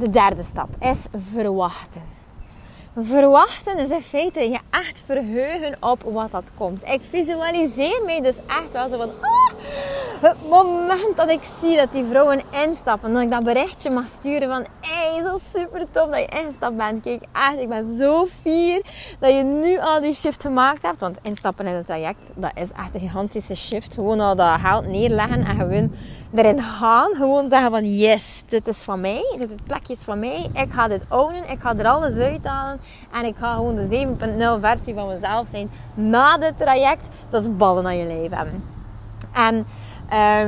de 0.01 0.11
derde 0.11 0.43
stap 0.43 0.69
is 0.79 1.07
verwachten. 1.33 2.03
Verwachten 2.97 3.79
is 3.79 3.89
in 3.89 4.03
feite 4.03 4.41
je 4.41 4.59
echt 4.71 5.03
verheugen 5.07 5.77
op 5.81 6.03
wat 6.03 6.31
dat 6.31 6.51
komt. 6.59 6.83
Ik 6.89 7.01
visualiseer 7.11 8.03
mij 8.05 8.21
dus 8.21 8.37
echt 8.37 8.73
wel 8.73 8.89
zo 8.89 8.97
van... 8.97 9.09
Oh, 9.09 9.51
het 10.21 10.37
moment 10.49 11.17
dat 11.17 11.31
ik 11.31 11.41
zie 11.61 11.77
dat 11.77 11.93
die 11.93 12.05
vrouwen 12.05 12.43
instappen. 12.65 13.13
Dat 13.13 13.23
ik 13.23 13.31
dat 13.31 13.45
berichtje 13.45 13.91
mag 13.91 14.07
sturen 14.07 14.49
van... 14.49 14.65
Hey, 14.81 15.23
zo 15.25 15.39
super 15.55 15.91
tof 15.91 16.11
dat 16.11 16.19
je 16.19 16.43
instapt 16.47 16.77
bent. 16.77 17.03
Kijk, 17.03 17.23
echt, 17.33 17.59
ik 17.59 17.69
ben 17.69 17.97
zo 17.99 18.27
fier 18.27 18.83
dat 19.19 19.31
je 19.31 19.43
nu 19.43 19.79
al 19.79 20.01
die 20.01 20.15
shift 20.15 20.43
gemaakt 20.43 20.83
hebt. 20.83 21.01
Want 21.01 21.19
instappen 21.23 21.67
in 21.67 21.75
het 21.75 21.87
traject, 21.87 22.31
dat 22.35 22.53
is 22.55 22.73
echt 22.73 22.95
een 22.95 23.01
gigantische 23.01 23.55
shift. 23.55 23.95
Gewoon 23.95 24.21
al 24.21 24.37
dat 24.37 24.61
geld 24.61 24.87
neerleggen 24.87 25.47
en 25.47 25.57
gewoon 25.57 25.93
erin 26.35 26.61
gaan. 26.61 27.15
Gewoon 27.15 27.49
zeggen 27.49 27.71
van 27.71 27.85
yes, 27.85 28.43
dit 28.47 28.67
is 28.67 28.83
van 28.83 29.01
mij. 29.01 29.37
Dit 29.39 29.65
plekje 29.65 29.93
is 29.93 30.03
van 30.03 30.19
mij. 30.19 30.51
Ik 30.55 30.73
ga 30.73 30.89
dit 30.89 31.05
ownen. 31.09 31.51
Ik 31.51 31.61
ga 31.61 31.77
er 31.77 31.87
alles 31.87 32.15
uithalen. 32.15 32.81
En 33.13 33.25
ik 33.25 33.37
ga 33.37 33.55
gewoon 33.55 33.75
de 33.75 34.07
7.0 34.57 34.61
versie 34.61 34.95
van 34.95 35.09
mezelf 35.09 35.49
zijn 35.49 35.71
na 35.95 36.39
dit 36.39 36.59
traject. 36.59 37.07
Dat 37.29 37.43
is 37.43 37.57
ballen 37.57 37.87
aan 37.87 37.97
je 37.97 38.07
leven 38.07 38.37
hebben. 38.37 38.65
En 39.33 39.67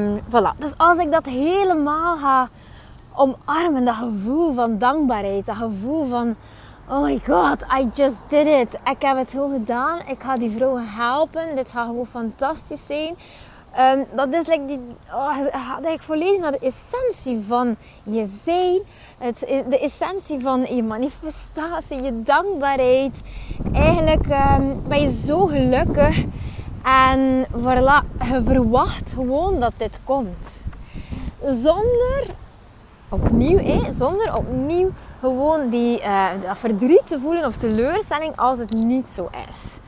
um, 0.00 0.20
voilà. 0.28 0.58
Dus 0.58 0.72
als 0.76 0.98
ik 0.98 1.10
dat 1.10 1.26
helemaal 1.26 2.16
ga 2.16 2.48
omarmen, 3.14 3.84
dat 3.84 3.94
gevoel 3.94 4.54
van 4.54 4.78
dankbaarheid. 4.78 5.46
Dat 5.46 5.56
gevoel 5.56 6.06
van... 6.06 6.34
Oh 6.88 7.02
my 7.02 7.20
god, 7.26 7.62
I 7.80 7.88
just 7.94 8.16
did 8.26 8.46
it. 8.46 8.74
Ik 8.90 9.02
heb 9.02 9.16
het 9.16 9.30
zo 9.30 9.48
gedaan. 9.48 9.98
Ik 10.06 10.22
ga 10.22 10.36
die 10.36 10.50
vrouwen 10.50 10.88
helpen. 10.88 11.56
Dit 11.56 11.70
gaat 11.70 11.86
gewoon 11.86 12.06
fantastisch 12.06 12.86
zijn. 12.86 13.14
Um, 13.78 14.06
dat 14.14 14.28
is 14.32 14.44
die, 14.44 14.80
oh, 15.12 15.36
ik 15.92 16.02
volledig 16.02 16.40
naar 16.40 16.52
de 16.52 16.58
essentie 16.58 17.44
van 17.48 17.76
je 18.02 18.28
zijn. 18.44 18.80
Het, 19.18 19.38
de 19.68 19.78
essentie 19.78 20.40
van 20.40 20.74
je 20.74 20.82
manifestatie, 20.82 22.02
je 22.02 22.22
dankbaarheid. 22.22 23.20
Eigenlijk 23.72 24.26
um, 24.26 24.82
ben 24.88 25.00
je 25.00 25.20
zo 25.26 25.46
gelukkig. 25.46 26.24
En 26.82 27.46
voilà, 27.56 28.26
je 28.30 28.42
verwacht 28.44 29.12
gewoon 29.12 29.60
dat 29.60 29.72
dit 29.76 29.98
komt. 30.04 30.64
Zonder, 31.44 32.24
opnieuw, 33.08 33.60
zonder 33.98 34.36
opnieuw 34.36 34.90
gewoon 35.20 35.68
die, 35.68 36.02
dat 36.46 36.58
verdriet 36.58 37.06
te 37.06 37.20
voelen 37.20 37.44
of 37.46 37.56
teleurstelling 37.56 38.36
als 38.36 38.58
het 38.58 38.72
niet 38.72 39.06
zo 39.06 39.28
is. 39.48 39.78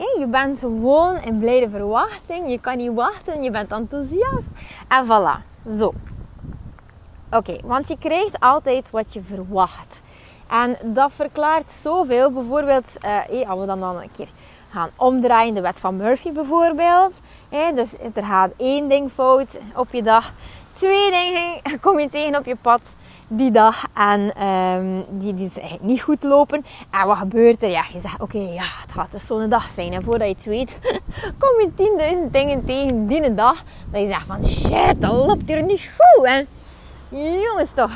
Je 0.00 0.26
bent 0.28 0.58
gewoon 0.58 1.16
in 1.16 1.38
blijde 1.38 1.70
verwachting. 1.70 2.50
Je 2.50 2.60
kan 2.60 2.76
niet 2.76 2.94
wachten. 2.94 3.42
Je 3.42 3.50
bent 3.50 3.72
enthousiast. 3.72 4.46
En 4.88 5.04
voilà. 5.04 5.68
Zo. 5.78 5.92
Oké, 7.30 7.58
want 7.64 7.88
je 7.88 7.98
krijgt 7.98 8.40
altijd 8.40 8.90
wat 8.90 9.12
je 9.12 9.22
verwacht. 9.22 10.00
En 10.48 10.76
dat 10.82 11.12
verklaart 11.12 11.70
zoveel. 11.70 12.30
Bijvoorbeeld, 12.32 12.96
uh, 13.04 13.50
als 13.50 13.60
we 13.60 13.66
dan, 13.66 13.80
dan 13.80 13.96
een 13.96 14.10
keer 14.12 14.28
gaan 14.70 14.90
omdraaien, 14.96 15.54
de 15.54 15.60
wet 15.60 15.80
van 15.80 15.96
Murphy 15.96 16.32
bijvoorbeeld. 16.32 17.20
dus 17.74 17.94
er 18.14 18.24
gaat 18.24 18.50
één 18.56 18.88
ding 18.88 19.10
fout 19.10 19.58
op 19.74 19.88
je 19.90 20.02
dag. 20.02 20.32
Twee 20.72 21.10
dingen 21.10 21.60
kom 21.84 21.98
je 21.98 22.08
tegen 22.08 22.36
op 22.36 22.44
je 22.44 22.56
pad 22.56 22.94
die 23.32 23.50
dag. 23.50 23.84
En 23.94 24.46
um, 24.46 25.04
die, 25.08 25.34
die 25.34 25.44
dus 25.44 25.58
eigenlijk 25.58 25.90
niet 25.90 26.02
goed 26.02 26.22
lopen. 26.22 26.64
En 26.90 27.06
wat 27.06 27.18
gebeurt 27.18 27.62
er? 27.62 27.70
Ja, 27.70 27.84
je 27.92 28.00
zegt 28.00 28.20
oké, 28.20 28.38
ja, 28.38 28.62
het 28.62 28.92
gaat 28.92 29.12
dus 29.12 29.26
zo'n 29.26 29.48
dag 29.48 29.70
zijn. 29.70 29.92
En 29.92 30.02
voordat 30.02 30.28
je 30.28 30.34
het 30.34 30.44
weet, 30.44 30.78
kom 31.40 31.60
je 31.60 32.24
10.000 32.24 32.30
dingen 32.30 32.64
tegen 32.64 33.06
die 33.06 33.34
dag. 33.34 33.62
Dat 33.90 34.00
je 34.00 34.06
zegt 34.06 34.26
van 34.26 34.44
shit, 34.44 35.00
dat 35.00 35.12
loopt 35.12 35.48
hier 35.48 35.62
niet 35.62 35.90
goed. 35.98 36.24
En 36.24 36.46
jongens 37.10 37.70
toch. 37.74 37.92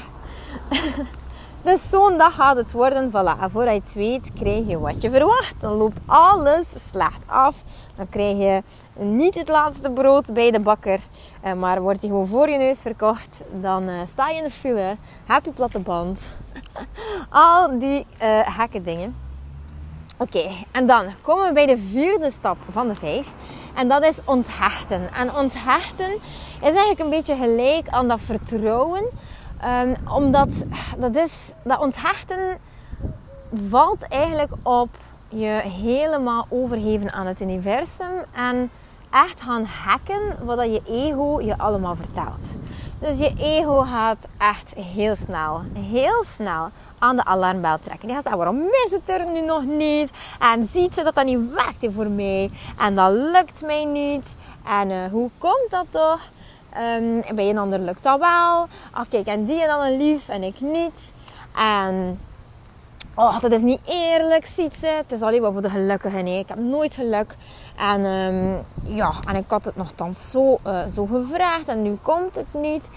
Dus 1.64 1.90
zo'n 1.90 2.18
dag 2.18 2.34
gaat 2.34 2.56
het 2.56 2.72
worden. 2.72 3.10
Voilà. 3.10 3.40
En 3.40 3.50
voordat 3.50 3.74
je 3.74 3.80
het 3.80 3.94
weet, 3.94 4.32
krijg 4.32 4.66
je 4.66 4.78
wat 4.78 5.02
je 5.02 5.10
verwacht. 5.10 5.54
Dan 5.60 5.72
loopt 5.72 5.98
alles 6.06 6.66
slecht 6.90 7.22
af. 7.26 7.56
Dan 7.96 8.08
krijg 8.08 8.36
je 8.38 8.62
niet 9.04 9.34
het 9.34 9.48
laatste 9.48 9.90
brood 9.90 10.32
bij 10.32 10.50
de 10.50 10.60
bakker. 10.60 11.00
Eh, 11.40 11.52
maar 11.52 11.82
wordt 11.82 12.00
die 12.00 12.10
gewoon 12.10 12.26
voor 12.26 12.48
je 12.48 12.58
neus 12.58 12.80
verkocht. 12.80 13.42
Dan 13.60 13.88
uh, 13.88 13.94
sta 14.06 14.28
je 14.28 14.36
in 14.36 14.42
de 14.42 14.50
file. 14.50 14.96
Heb 15.24 15.44
je 15.44 15.50
platte 15.50 15.78
band. 15.78 16.28
Al 17.30 17.78
die 17.78 18.06
uh, 18.22 18.82
dingen. 18.82 19.16
Oké, 20.16 20.50
en 20.70 20.86
dan 20.86 21.04
komen 21.22 21.46
we 21.46 21.52
bij 21.52 21.66
de 21.66 21.78
vierde 21.78 22.30
stap 22.30 22.56
van 22.68 22.88
de 22.88 22.94
vijf. 22.94 23.28
En 23.74 23.88
dat 23.88 24.04
is 24.04 24.18
onthechten. 24.24 25.12
En 25.14 25.34
onthechten 25.34 26.12
is 26.60 26.74
eigenlijk 26.74 27.00
een 27.00 27.10
beetje 27.10 27.36
gelijk 27.36 27.88
aan 27.88 28.08
dat 28.08 28.20
vertrouwen 28.20 29.04
Um, 29.64 29.94
omdat 30.08 30.64
dat, 30.98 31.16
is, 31.16 31.54
dat 31.64 31.80
onthechten 31.80 32.58
valt 33.68 34.08
eigenlijk 34.08 34.52
op 34.62 34.88
je 35.28 35.60
helemaal 35.84 36.46
overgeven 36.48 37.12
aan 37.12 37.26
het 37.26 37.40
universum 37.40 38.24
en 38.32 38.70
echt 39.10 39.40
gaan 39.40 39.64
hacken 39.64 40.36
wat 40.44 40.64
je 40.64 40.82
ego 40.86 41.40
je 41.40 41.58
allemaal 41.58 41.96
vertelt. 41.96 42.48
Dus 42.98 43.18
je 43.18 43.32
ego 43.38 43.80
gaat 43.80 44.26
echt 44.38 44.74
heel 44.74 45.16
snel, 45.16 45.62
heel 45.72 46.24
snel 46.24 46.68
aan 46.98 47.16
de 47.16 47.24
alarmbel 47.24 47.78
trekken. 47.82 48.06
Die 48.06 48.14
gaat 48.14 48.22
zeggen, 48.22 48.42
waarom 48.42 48.62
is 48.86 48.90
het 48.90 49.08
er 49.08 49.30
nu 49.32 49.40
nog 49.40 49.64
niet? 49.64 50.10
En 50.38 50.64
ziet 50.64 50.94
ze 50.94 51.02
dat 51.02 51.14
dat 51.14 51.24
niet 51.24 51.52
werkt 51.52 51.94
voor 51.94 52.08
mij? 52.08 52.50
En 52.78 52.94
dat 52.94 53.12
lukt 53.12 53.62
mij 53.62 53.84
niet. 53.84 54.34
En 54.64 54.90
uh, 54.90 55.04
hoe 55.10 55.30
komt 55.38 55.70
dat 55.70 55.86
toch? 55.90 56.20
Um, 56.98 57.22
bij 57.34 57.50
een 57.50 57.58
ander 57.58 57.78
lukt 57.78 58.02
dat 58.02 58.18
wel. 58.18 58.66
Ah, 58.90 59.04
kijk, 59.08 59.26
en 59.26 59.44
die 59.44 59.66
dan 59.66 59.80
een 59.80 59.96
lief 59.96 60.28
en 60.28 60.42
ik 60.42 60.60
niet. 60.60 61.12
En 61.56 62.20
oh, 63.14 63.40
dat 63.40 63.52
is 63.52 63.62
niet 63.62 63.80
eerlijk, 63.84 64.46
ziet 64.46 64.76
ze. 64.76 64.86
Het 64.86 65.12
is 65.12 65.22
alleen 65.22 65.42
maar 65.42 65.52
voor 65.52 65.62
de 65.62 65.70
gelukkigen. 65.70 66.24
Nee. 66.24 66.38
Ik 66.38 66.48
heb 66.48 66.58
nooit 66.58 66.94
geluk. 66.94 67.36
En 67.76 68.04
um, 68.04 68.64
ja, 68.82 69.12
en 69.28 69.36
ik 69.36 69.44
had 69.48 69.64
het 69.64 69.76
nogthans 69.76 70.30
zo, 70.30 70.58
uh, 70.66 70.78
zo 70.94 71.06
gevraagd 71.06 71.68
en 71.68 71.82
nu 71.82 71.98
komt 72.02 72.34
het 72.34 72.46
niet. 72.62 72.88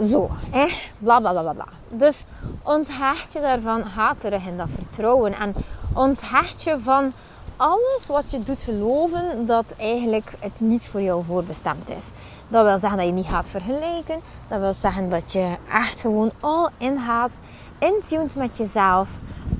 Zo, 0.00 0.30
hè? 0.50 0.66
Bla, 0.98 1.20
bla, 1.20 1.30
bla, 1.30 1.52
bla. 1.52 1.66
Dus 1.88 2.24
onthecht 2.62 3.32
je 3.32 3.40
daarvan, 3.40 3.84
ga 3.84 4.14
terug 4.18 4.46
in 4.46 4.56
dat 4.56 4.68
vertrouwen. 4.74 5.34
En 5.34 5.54
onthecht 5.92 6.62
je 6.62 6.78
van 6.80 7.12
alles 7.56 8.06
wat 8.06 8.30
je 8.30 8.42
doet 8.42 8.60
geloven 8.60 9.46
dat 9.46 9.74
eigenlijk 9.78 10.32
het 10.40 10.60
niet 10.60 10.86
voor 10.86 11.00
jou 11.02 11.24
voorbestemd 11.24 11.90
is. 11.90 12.04
Dat 12.48 12.64
wil 12.64 12.78
zeggen 12.78 12.98
dat 12.98 13.06
je 13.06 13.12
niet 13.12 13.26
gaat 13.26 13.48
vergelijken. 13.48 14.20
Dat 14.48 14.60
wil 14.60 14.74
zeggen 14.80 15.10
dat 15.10 15.32
je 15.32 15.56
echt 15.72 16.00
gewoon 16.00 16.30
all 16.40 16.68
in 16.78 16.98
gaat. 17.06 17.40
Intuned 17.78 18.36
met 18.36 18.58
jezelf. 18.58 19.10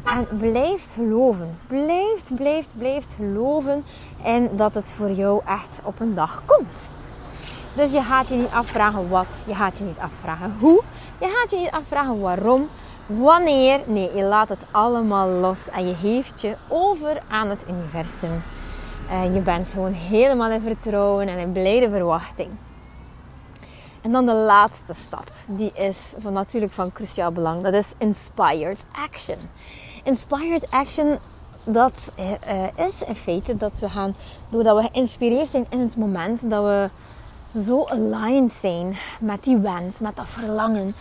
En 0.05 0.27
blijft 0.39 0.93
geloven. 0.93 1.59
Blijft, 1.67 2.35
blijft, 2.35 2.69
blijft 2.79 3.15
geloven. 3.17 3.85
En 4.23 4.57
dat 4.57 4.75
het 4.75 4.93
voor 4.93 5.11
jou 5.11 5.41
echt 5.47 5.81
op 5.83 6.01
een 6.01 6.15
dag 6.15 6.43
komt. 6.47 6.89
Dus 7.75 7.93
je 7.93 8.03
gaat 8.03 8.29
je 8.29 8.35
niet 8.35 8.53
afvragen 8.53 9.09
wat. 9.09 9.41
Je 9.47 9.55
gaat 9.55 9.79
je 9.79 9.85
niet 9.85 9.99
afvragen 9.99 10.57
hoe. 10.61 10.83
Je 11.21 11.27
gaat 11.27 11.51
je 11.51 11.57
niet 11.57 11.71
afvragen 11.71 12.21
waarom. 12.21 12.69
Wanneer? 13.07 13.81
Nee, 13.87 14.15
je 14.15 14.23
laat 14.23 14.49
het 14.49 14.67
allemaal 14.71 15.29
los 15.29 15.69
en 15.69 15.89
je 15.89 15.95
geeft 15.95 16.41
je 16.41 16.55
over 16.69 17.23
aan 17.29 17.49
het 17.49 17.61
universum. 17.69 18.43
En 19.11 19.35
je 19.35 19.41
bent 19.41 19.71
gewoon 19.71 19.93
helemaal 19.93 20.51
in 20.51 20.61
vertrouwen 20.61 21.29
en 21.29 21.39
in 21.39 21.53
blijde 21.53 21.89
verwachting. 21.89 22.51
En 24.01 24.13
dan 24.13 24.27
de 24.27 24.35
laatste 24.35 24.95
stap, 24.95 25.31
die 25.47 25.73
is 25.75 25.97
van 26.19 26.33
natuurlijk 26.33 26.73
van 26.73 26.93
cruciaal 26.93 27.33
belang. 27.33 27.63
Dat 27.63 27.75
is 27.75 27.87
inspired 27.99 28.85
action. 28.93 29.37
Inspired 30.05 30.71
action, 30.71 31.19
dat 31.65 32.13
uh, 32.19 32.87
is 32.87 33.03
in 33.07 33.15
feite 33.15 33.57
dat 33.57 33.81
we 33.81 33.89
gaan, 33.89 34.15
doordat 34.49 34.83
we 34.83 34.89
geïnspireerd 34.93 35.49
zijn 35.49 35.67
in 35.71 35.81
het 35.81 35.97
moment, 35.97 36.51
dat 36.51 36.65
we 36.65 36.89
zo 37.65 37.85
aligned 37.85 38.53
zijn 38.53 38.97
met 39.21 39.45
die 39.45 39.57
wens, 39.57 39.99
met 39.99 40.17
dat 40.17 40.29
verlangen, 40.29 40.95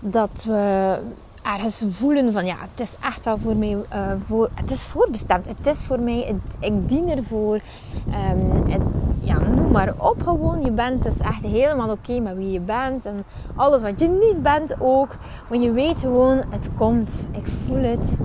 dat 0.00 0.44
we 0.46 0.98
ergens 1.42 1.82
voelen 1.90 2.32
van 2.32 2.46
ja, 2.46 2.56
het 2.58 2.80
is 2.80 2.92
echt 3.00 3.24
wel 3.24 3.38
voor 3.38 3.56
mij, 3.56 3.70
uh, 3.70 4.12
voor, 4.26 4.50
het 4.54 4.70
is 4.70 4.78
voorbestemd. 4.78 5.46
Het 5.46 5.66
is 5.66 5.84
voor 5.84 6.00
mij, 6.00 6.34
ik 6.58 6.88
dien 6.88 7.08
ervoor. 7.08 7.60
Um, 8.06 8.70
het, 8.70 8.82
ja, 9.20 9.38
noem 9.38 9.72
maar 9.72 9.94
op 9.98 10.22
gewoon. 10.22 10.60
Je 10.60 10.70
bent 10.70 11.02
dus 11.02 11.16
echt 11.18 11.42
helemaal 11.42 11.90
oké 11.90 12.20
met 12.20 12.36
wie 12.36 12.50
je 12.50 12.60
bent. 12.60 13.06
En 13.06 13.24
alles 13.54 13.82
wat 13.82 14.00
je 14.00 14.08
niet 14.08 14.42
bent 14.42 14.74
ook. 14.78 15.16
Want 15.48 15.62
je 15.62 15.72
weet 15.72 16.00
gewoon, 16.00 16.42
het 16.48 16.68
komt. 16.76 17.26
Ik 17.30 17.46
voel 17.66 17.82
het. 17.82 18.16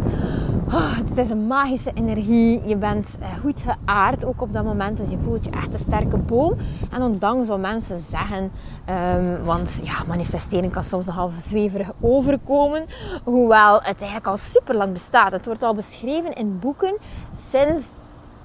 Oh, 0.68 0.98
het 0.98 1.18
is 1.18 1.30
een 1.30 1.48
magische 1.48 1.92
energie. 1.94 2.62
Je 2.66 2.76
bent 2.76 3.18
uh, 3.20 3.26
goed 3.42 3.64
geaard 3.66 4.26
ook 4.26 4.42
op 4.42 4.54
dat 4.54 4.64
moment. 4.64 4.98
Dus 4.98 5.10
je 5.10 5.18
voelt 5.18 5.46
je 5.46 5.52
echt 5.52 5.74
een 5.74 5.80
sterke 5.80 6.18
boom. 6.18 6.54
En 6.92 7.02
ondanks 7.02 7.48
wat 7.48 7.60
mensen 7.60 8.04
zeggen. 8.10 8.52
Um, 8.89 9.44
want 9.44 9.82
ja, 9.84 10.03
manifesteren 10.08 10.72
kan 10.72 10.84
soms 10.84 11.06
nogal 11.06 11.32
zweverig 11.46 11.91
overkomen. 12.01 12.86
Hoewel 13.24 13.75
het 13.75 13.98
eigenlijk 13.98 14.27
al 14.27 14.38
super 14.38 14.75
lang 14.75 14.94
bestaat. 14.94 15.32
Het 15.32 15.46
wordt 15.46 15.63
al 15.63 15.74
beschreven 15.74 16.34
in 16.34 16.60
boeken 16.60 16.98
sinds 17.50 17.89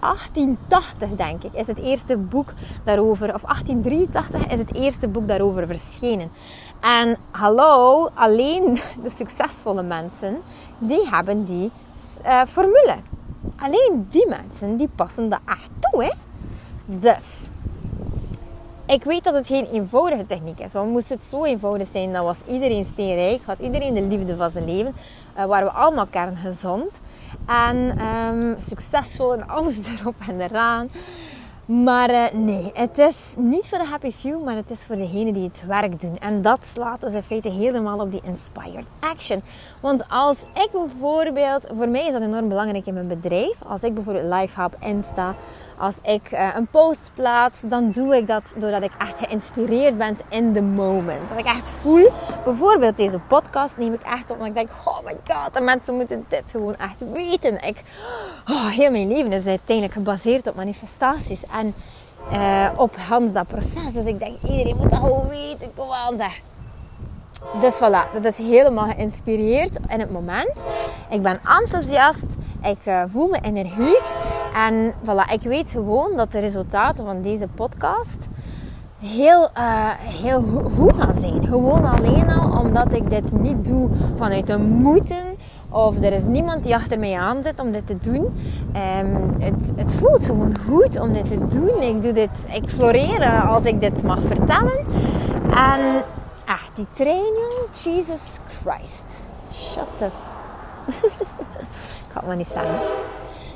1880, 0.01 1.09
denk 1.17 1.43
ik, 1.43 1.53
is 1.53 1.67
het 1.67 1.79
eerste 1.79 2.17
boek 2.17 2.53
daarover. 2.85 3.35
Of 3.35 3.43
1883 3.43 4.47
is 4.47 4.59
het 4.59 4.75
eerste 4.75 5.09
boek 5.09 5.29
daarover 5.29 5.67
verschenen. 5.67 6.31
En 6.81 7.17
hallo, 7.31 8.09
alleen 8.15 8.81
de 9.03 9.11
succesvolle 9.17 9.83
mensen, 9.83 10.37
die 10.79 11.09
hebben 11.11 11.45
die 11.45 11.71
uh, 12.25 12.43
formule. 12.45 12.97
Alleen 13.57 14.07
die 14.11 14.29
mensen, 14.29 14.77
die 14.77 14.89
passen 14.95 15.29
dat 15.29 15.41
echt 15.47 15.71
toe. 15.79 16.05
Hè? 16.05 16.13
Dus, 16.87 17.49
ik 18.93 19.05
weet 19.05 19.25
dat 19.25 19.35
het 19.35 19.47
geen 19.47 19.67
eenvoudige 19.67 20.27
techniek 20.27 20.59
is. 20.59 20.73
Want 20.73 20.91
moest 20.91 21.09
het 21.09 21.23
zo 21.23 21.45
eenvoudig 21.45 21.89
zijn, 21.89 22.13
dan 22.13 22.25
was 22.25 22.41
iedereen 22.49 22.85
steenrijk. 22.85 23.41
Had 23.45 23.59
iedereen 23.59 23.95
de 23.95 24.03
liefde 24.03 24.37
van 24.37 24.51
zijn 24.51 24.65
leven. 24.65 24.95
Uh, 25.39 25.45
waren 25.45 25.67
we 25.67 25.73
allemaal 25.73 26.07
kerngezond. 26.07 27.01
En 27.47 28.07
um, 28.07 28.55
succesvol 28.59 29.33
en 29.33 29.49
alles 29.49 29.75
erop 30.01 30.15
en 30.29 30.41
eraan. 30.41 30.91
Maar 31.73 32.11
uh, 32.11 32.25
nee, 32.33 32.71
het 32.75 32.99
is 32.99 33.35
niet 33.39 33.67
voor 33.67 33.79
de 33.79 33.85
happy 33.85 34.11
few, 34.11 34.45
maar 34.45 34.57
het 34.57 34.71
is 34.71 34.85
voor 34.87 34.97
degenen 34.97 35.33
die 35.33 35.49
het 35.49 35.65
werk 35.67 36.01
doen. 36.01 36.19
En 36.19 36.43
dat 36.43 36.67
slaat 36.67 37.01
dus 37.01 37.15
in 37.15 37.23
feite 37.23 37.49
helemaal 37.49 37.99
op 37.99 38.11
die 38.11 38.21
inspired 38.25 38.87
action. 39.01 39.43
Want 39.81 40.05
als 40.09 40.37
ik 40.55 40.69
bijvoorbeeld, 40.73 41.67
voor 41.75 41.89
mij 41.89 42.07
is 42.07 42.13
dat 42.13 42.23
enorm 42.23 42.49
belangrijk 42.49 42.87
in 42.87 42.95
mijn 42.95 43.09
bedrijf. 43.09 43.63
Als 43.67 43.83
ik 43.83 43.95
bijvoorbeeld 43.95 44.33
live 44.33 44.61
heb 44.61 44.77
Insta, 44.81 45.35
als 45.79 45.97
ik 46.03 46.33
uh, 46.33 46.55
een 46.57 46.67
post 46.67 47.11
plaats, 47.15 47.61
dan 47.61 47.91
doe 47.91 48.17
ik 48.17 48.27
dat 48.27 48.55
doordat 48.59 48.83
ik 48.83 48.93
echt 48.99 49.19
geïnspireerd 49.19 49.99
ben 49.99 50.17
in 50.29 50.53
the 50.53 50.63
moment. 50.63 51.29
Dat 51.29 51.39
ik 51.39 51.45
echt 51.45 51.71
voel, 51.71 52.09
bijvoorbeeld 52.45 52.97
deze 52.97 53.19
podcast 53.19 53.77
neem 53.77 53.93
ik 53.93 54.03
echt 54.03 54.31
op 54.31 54.41
en 54.41 54.47
ik 54.47 54.55
denk, 54.55 54.71
oh 54.85 55.05
my 55.05 55.17
god, 55.25 55.55
de 55.55 55.61
mensen 55.61 55.95
moeten 55.95 56.25
dit 56.29 56.43
gewoon 56.51 56.77
echt 56.77 57.13
weten. 57.13 57.55
Ik, 57.67 57.83
oh, 58.49 58.67
heel 58.67 58.91
mijn 58.91 59.09
leven 59.09 59.33
is 59.33 59.47
uiteindelijk 59.47 59.97
gebaseerd 59.97 60.47
op 60.47 60.55
manifestaties 60.55 61.41
en 61.63 61.75
uh, 62.33 62.69
op 62.77 62.97
Hans 63.09 63.33
dat 63.33 63.47
proces. 63.47 63.93
Dus 63.93 64.05
ik 64.05 64.19
denk, 64.19 64.43
iedereen 64.43 64.77
moet 64.77 64.91
dat 64.91 65.01
gewoon 65.01 65.29
weten. 65.29 65.71
Kom 65.77 65.91
aan. 65.91 66.17
Dus 67.61 67.77
voilà, 67.77 68.13
dat 68.13 68.25
is 68.25 68.39
helemaal 68.39 68.87
geïnspireerd 68.87 69.79
in 69.89 70.01
het 70.01 70.11
moment. 70.11 70.65
Ik 71.11 71.23
ben 71.23 71.41
enthousiast, 71.61 72.37
ik 72.63 72.87
uh, 72.87 73.03
voel 73.13 73.29
me 73.29 73.39
energiek. 73.43 74.03
En 74.55 74.93
voilà, 75.05 75.33
ik 75.33 75.43
weet 75.43 75.71
gewoon 75.71 76.17
dat 76.17 76.33
de 76.33 76.39
resultaten 76.39 77.05
van 77.05 77.23
deze 77.23 77.47
podcast 77.47 78.29
heel, 79.01 79.49
uh, 79.59 79.91
heel 79.99 80.43
goed 80.77 80.97
gaan 80.97 81.21
zijn. 81.21 81.47
Gewoon 81.47 81.85
alleen 81.85 82.31
al 82.31 82.61
omdat 82.61 82.95
ik 82.95 83.11
dit 83.11 83.33
niet 83.33 83.65
doe 83.65 83.91
vanuit 84.17 84.49
een 84.49 84.69
moeten. 84.69 85.32
Of 85.73 85.97
er 86.03 86.13
is 86.13 86.25
niemand 86.25 86.65
die 86.65 86.75
achter 86.75 86.99
mij 86.99 87.15
aan 87.15 87.43
zit 87.43 87.61
om 87.61 87.73
dit 87.73 87.87
te 87.87 87.99
doen. 87.99 88.25
Um, 89.05 89.37
het, 89.39 89.55
het, 89.77 89.95
voelt 89.95 90.27
gewoon 90.27 90.57
goed 90.69 91.01
om 91.01 91.13
dit 91.13 91.29
te 91.29 91.39
doen. 91.49 91.83
Ik 91.83 92.03
doe 92.03 92.13
dit, 92.13 92.31
ik 92.53 92.69
floreer 92.69 93.43
als 93.47 93.65
ik 93.65 93.81
dit 93.81 94.03
mag 94.03 94.19
vertellen. 94.27 94.79
En 95.55 96.05
echt, 96.47 96.71
die 96.75 96.87
training, 96.93 97.53
Jesus 97.85 98.39
Christ. 98.61 99.23
Shut 99.53 100.03
up. 100.03 100.13
ik 102.03 102.09
kan 102.13 102.15
het 102.15 102.27
maar 102.27 102.37
niet 102.37 102.53
zeggen. 102.53 102.75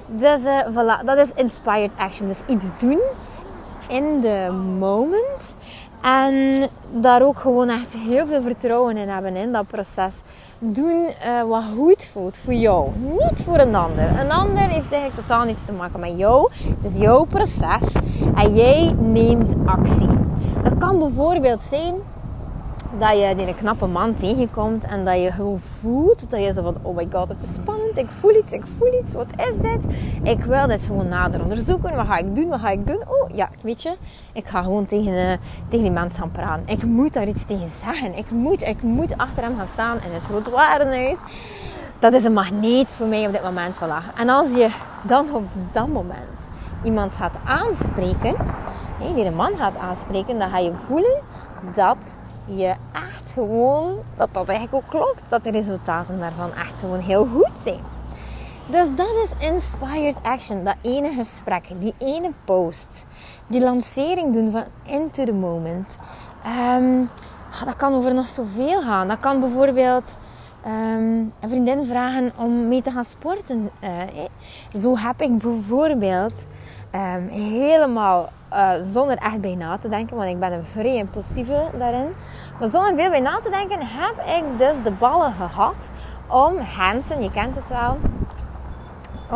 Dus 0.06 0.40
uh, 0.40 0.60
voilà, 0.70 1.04
dat 1.04 1.16
is 1.16 1.30
inspired 1.34 1.90
action. 1.96 2.28
Dus 2.28 2.38
iets 2.46 2.66
doen 2.78 3.00
in 3.88 4.20
de 4.20 4.52
moment. 4.78 5.54
En 6.02 6.66
daar 6.92 7.22
ook 7.22 7.38
gewoon 7.38 7.68
echt 7.68 7.92
heel 7.92 8.26
veel 8.26 8.42
vertrouwen 8.42 8.96
in 8.96 9.08
hebben 9.08 9.36
in 9.36 9.52
dat 9.52 9.66
proces. 9.66 10.14
Doen 10.58 11.06
uh, 11.26 11.42
wat 11.48 11.62
goed 11.76 12.08
voelt 12.12 12.36
voor 12.44 12.52
jou. 12.52 12.90
Niet 12.96 13.40
voor 13.44 13.58
een 13.58 13.74
ander. 13.74 14.20
Een 14.20 14.30
ander 14.30 14.58
heeft 14.68 14.92
eigenlijk 14.92 15.14
totaal 15.14 15.44
niets 15.44 15.64
te 15.64 15.72
maken 15.72 16.00
met 16.00 16.18
jou. 16.18 16.50
Het 16.76 16.84
is 16.84 16.96
jouw 16.96 17.24
proces. 17.24 17.94
En 18.34 18.54
jij 18.54 18.94
neemt 18.98 19.54
actie. 19.64 20.08
Dat 20.62 20.78
kan 20.78 20.98
bijvoorbeeld 20.98 21.60
zijn 21.70 21.94
dat 22.98 23.18
je 23.18 23.34
die 23.34 23.54
knappe 23.54 23.86
man 23.86 24.14
tegenkomt 24.14 24.84
en 24.84 25.04
dat 25.04 25.20
je 25.20 25.32
gewoon 25.32 25.60
voelt 25.80 26.30
dat 26.30 26.42
je 26.42 26.52
zo 26.52 26.62
van, 26.62 26.76
oh 26.82 26.96
my 26.96 27.08
god, 27.12 27.28
het 27.28 27.42
is 27.42 27.54
spannend, 27.54 27.98
ik 27.98 28.08
voel 28.20 28.36
iets, 28.36 28.52
ik 28.52 28.62
voel 28.78 29.00
iets, 29.02 29.14
wat 29.14 29.26
is 29.36 29.56
dit? 29.60 29.84
Ik 30.22 30.44
wil 30.44 30.66
dit 30.66 30.86
gewoon 30.86 31.08
nader 31.08 31.42
onderzoeken, 31.42 31.96
wat 31.96 32.06
ga 32.06 32.16
ik 32.16 32.34
doen, 32.34 32.48
wat 32.48 32.60
ga 32.60 32.70
ik 32.70 32.86
doen? 32.86 33.02
Oh 33.08 33.30
ja, 33.34 33.48
weet 33.62 33.82
je, 33.82 33.96
ik 34.32 34.46
ga 34.46 34.62
gewoon 34.62 34.84
tegen, 34.84 35.12
uh, 35.12 35.32
tegen 35.68 35.84
die 35.84 35.90
man 35.90 36.10
gaan 36.10 36.30
praten. 36.30 36.62
Ik 36.66 36.84
moet 36.84 37.12
daar 37.12 37.28
iets 37.28 37.44
tegen 37.44 37.70
zeggen, 37.84 38.14
ik 38.14 38.30
moet, 38.30 38.62
ik 38.62 38.82
moet 38.82 39.16
achter 39.16 39.42
hem 39.42 39.56
gaan 39.56 39.68
staan 39.72 39.96
in 39.96 40.12
het 40.12 40.22
grote. 40.22 41.16
Dat 41.98 42.12
is 42.12 42.24
een 42.24 42.32
magneet 42.32 42.88
voor 42.88 43.06
mij 43.06 43.26
op 43.26 43.32
dit 43.32 43.42
moment, 43.42 43.76
voilà. 43.76 44.16
En 44.16 44.28
als 44.28 44.48
je 44.50 44.70
dan 45.02 45.34
op 45.34 45.44
dat 45.72 45.88
moment 45.88 46.48
iemand 46.84 47.14
gaat 47.14 47.34
aanspreken, 47.44 48.34
die 49.14 49.24
een 49.24 49.34
man 49.34 49.52
gaat 49.56 49.76
aanspreken, 49.78 50.38
dan 50.38 50.50
ga 50.50 50.58
je 50.58 50.72
voelen 50.74 51.20
dat 51.74 52.16
je 52.46 52.74
echt 52.92 53.32
gewoon, 53.32 53.94
dat 54.16 54.28
dat 54.32 54.48
eigenlijk 54.48 54.84
ook 54.84 54.90
klopt, 54.90 55.22
dat 55.28 55.44
de 55.44 55.50
resultaten 55.50 56.18
daarvan 56.18 56.54
echt 56.54 56.80
gewoon 56.80 57.00
heel 57.00 57.26
goed 57.26 57.52
zijn. 57.64 57.80
Dus 58.66 58.86
dat 58.96 59.08
is 59.24 59.48
inspired 59.48 60.16
action, 60.22 60.64
dat 60.64 60.76
ene 60.82 61.12
gesprek, 61.12 61.64
die 61.78 61.94
ene 61.98 62.30
post, 62.44 63.04
die 63.46 63.60
lancering 63.60 64.32
doen 64.32 64.50
van 64.50 64.64
into 64.84 65.24
the 65.24 65.32
moment. 65.32 65.98
Ehm, 66.44 67.04
dat 67.64 67.76
kan 67.76 67.94
over 67.94 68.14
nog 68.14 68.28
zoveel 68.28 68.82
gaan. 68.82 69.08
Dat 69.08 69.20
kan 69.20 69.40
bijvoorbeeld 69.40 70.16
um, 70.66 71.32
een 71.40 71.48
vriendin 71.48 71.86
vragen 71.86 72.32
om 72.36 72.68
mee 72.68 72.82
te 72.82 72.90
gaan 72.90 73.04
sporten. 73.04 73.70
Uh, 73.82 74.80
Zo 74.82 74.96
heb 74.96 75.20
ik 75.20 75.36
bijvoorbeeld 75.38 76.46
um, 76.94 77.28
helemaal 77.28 78.28
uh, 78.56 78.70
zonder 78.92 79.16
echt 79.16 79.40
bij 79.40 79.54
na 79.54 79.78
te 79.78 79.88
denken, 79.88 80.16
want 80.16 80.30
ik 80.30 80.38
ben 80.38 80.52
een 80.52 80.64
vrij 80.64 80.96
impulsieve 80.96 81.68
daarin. 81.78 82.12
Maar 82.60 82.68
zonder 82.68 82.94
veel 82.94 83.10
bij 83.10 83.20
na 83.20 83.40
te 83.42 83.50
denken 83.50 83.78
heb 83.82 84.24
ik 84.36 84.58
dus 84.58 84.74
de 84.84 84.90
ballen 84.90 85.32
gehad 85.32 85.90
om 86.28 86.58
Hansen, 86.58 87.22
je 87.22 87.30
kent 87.30 87.54
het 87.54 87.68
wel, 87.68 87.98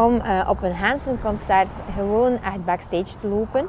om 0.05 0.15
uh, 0.15 0.49
op 0.49 0.63
een 0.63 0.75
Hansen 0.75 1.21
concert 1.23 1.83
gewoon 1.97 2.43
echt 2.43 2.65
backstage 2.65 3.17
te 3.21 3.29
lopen. 3.29 3.69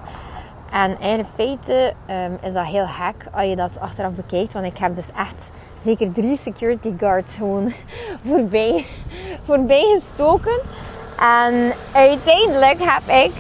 En 0.72 1.00
in 1.00 1.26
feite 1.36 1.94
um, 2.10 2.38
is 2.42 2.54
dat 2.54 2.66
heel 2.66 2.86
hack 2.86 3.16
als 3.32 3.46
je 3.46 3.56
dat 3.56 3.80
achteraf 3.80 4.12
bekijkt. 4.12 4.54
Want 4.54 4.66
ik 4.66 4.78
heb 4.78 4.96
dus 4.96 5.08
echt 5.18 5.50
zeker 5.84 6.12
drie 6.12 6.38
security 6.38 6.94
guards 6.98 7.36
gewoon 7.36 7.74
voorbij, 8.28 8.86
voorbij 9.48 10.00
gestoken. 10.00 10.60
En 11.20 11.74
uiteindelijk 11.92 12.78
heb 12.80 13.16
ik 13.26 13.32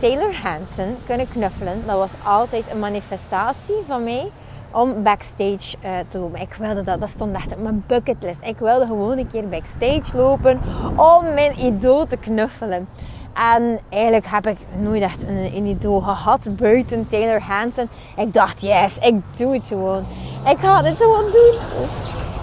Taylor 0.00 0.34
Hansen 0.42 0.96
kunnen 1.06 1.28
knuffelen. 1.28 1.82
Dat 1.86 1.96
was 1.96 2.10
altijd 2.22 2.64
een 2.70 2.78
manifestatie 2.78 3.74
van 3.86 4.04
mij 4.04 4.30
om 4.70 5.02
backstage 5.02 5.76
uh, 5.84 5.90
te 6.08 6.18
lopen. 6.18 6.40
Ik 6.40 6.54
wilde 6.58 6.82
dat, 6.82 7.00
dat 7.00 7.10
stond 7.10 7.36
echt 7.36 7.52
op 7.52 7.62
mijn 7.62 7.84
bucketlist. 7.86 8.38
Ik 8.42 8.58
wilde 8.58 8.86
gewoon 8.86 9.18
een 9.18 9.26
keer 9.26 9.48
backstage 9.48 10.16
lopen 10.16 10.60
om 10.96 11.34
mijn 11.34 11.64
idool 11.64 12.06
te 12.06 12.16
knuffelen. 12.16 12.88
En 13.34 13.80
eigenlijk 13.88 14.26
heb 14.26 14.46
ik 14.46 14.58
nooit 14.76 15.02
echt 15.02 15.22
een, 15.22 15.66
idool 15.66 16.00
gehad 16.00 16.56
buiten 16.56 17.08
Taylor 17.08 17.42
Hansen. 17.42 17.88
Ik 18.16 18.32
dacht, 18.34 18.60
yes, 18.60 18.98
ik 18.98 19.14
doe 19.36 19.54
het 19.54 19.66
gewoon. 19.66 20.04
Ik 20.48 20.58
ga 20.58 20.82
dit 20.82 20.96
gewoon 20.96 21.30
doen. 21.32 21.54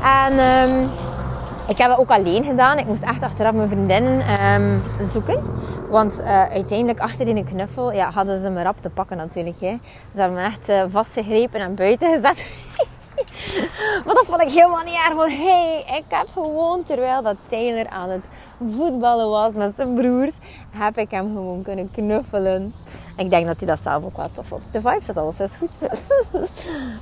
En 0.03 0.63
um, 0.69 0.89
ik 1.67 1.77
heb 1.77 1.89
het 1.89 1.99
ook 1.99 2.09
alleen 2.09 2.43
gedaan. 2.43 2.77
Ik 2.77 2.85
moest 2.85 3.01
echt 3.01 3.21
achteraf 3.21 3.53
mijn 3.53 3.69
vriendinnen 3.69 4.43
um, 4.53 4.81
zoeken. 5.11 5.43
Want 5.89 6.19
uh, 6.19 6.43
uiteindelijk 6.49 6.99
achter 6.99 7.25
die 7.25 7.43
knuffel 7.43 7.93
ja, 7.93 8.11
hadden 8.11 8.41
ze 8.41 8.49
me 8.49 8.63
rap 8.63 8.81
te 8.81 8.89
pakken 8.89 9.17
natuurlijk. 9.17 9.59
Hè. 9.59 9.77
Ze 10.13 10.19
hebben 10.19 10.37
me 10.37 10.43
echt 10.43 10.69
uh, 10.69 10.83
vastgegrepen 10.89 11.59
en 11.59 11.75
buiten 11.75 12.13
gezet. 12.13 12.51
maar 14.05 14.13
dat 14.15 14.25
vond 14.25 14.41
ik 14.41 14.49
helemaal 14.49 14.83
niet 14.83 14.95
erg. 15.07 15.13
Want 15.13 15.31
hey, 15.31 15.83
ik 15.97 16.03
heb 16.07 16.27
gewoon, 16.33 16.83
terwijl 16.83 17.21
dat 17.21 17.35
Taylor 17.49 17.87
aan 17.89 18.09
het 18.09 18.25
voetballen 18.75 19.29
was 19.29 19.53
met 19.53 19.73
zijn 19.75 19.95
broers, 19.95 20.31
heb 20.69 20.97
ik 20.97 21.11
hem 21.11 21.25
gewoon 21.33 21.61
kunnen 21.61 21.91
knuffelen. 21.91 22.73
Ik 23.17 23.29
denk 23.29 23.45
dat 23.45 23.57
hij 23.57 23.67
dat 23.67 23.79
zelf 23.83 24.03
ook 24.03 24.17
wel 24.17 24.29
tof 24.33 24.47
vond. 24.47 24.63
De 24.71 24.81
vibe 24.81 25.03
zat 25.03 25.17
alles, 25.17 25.37
dat 25.37 25.49
is 25.49 25.57
goed. 25.57 25.71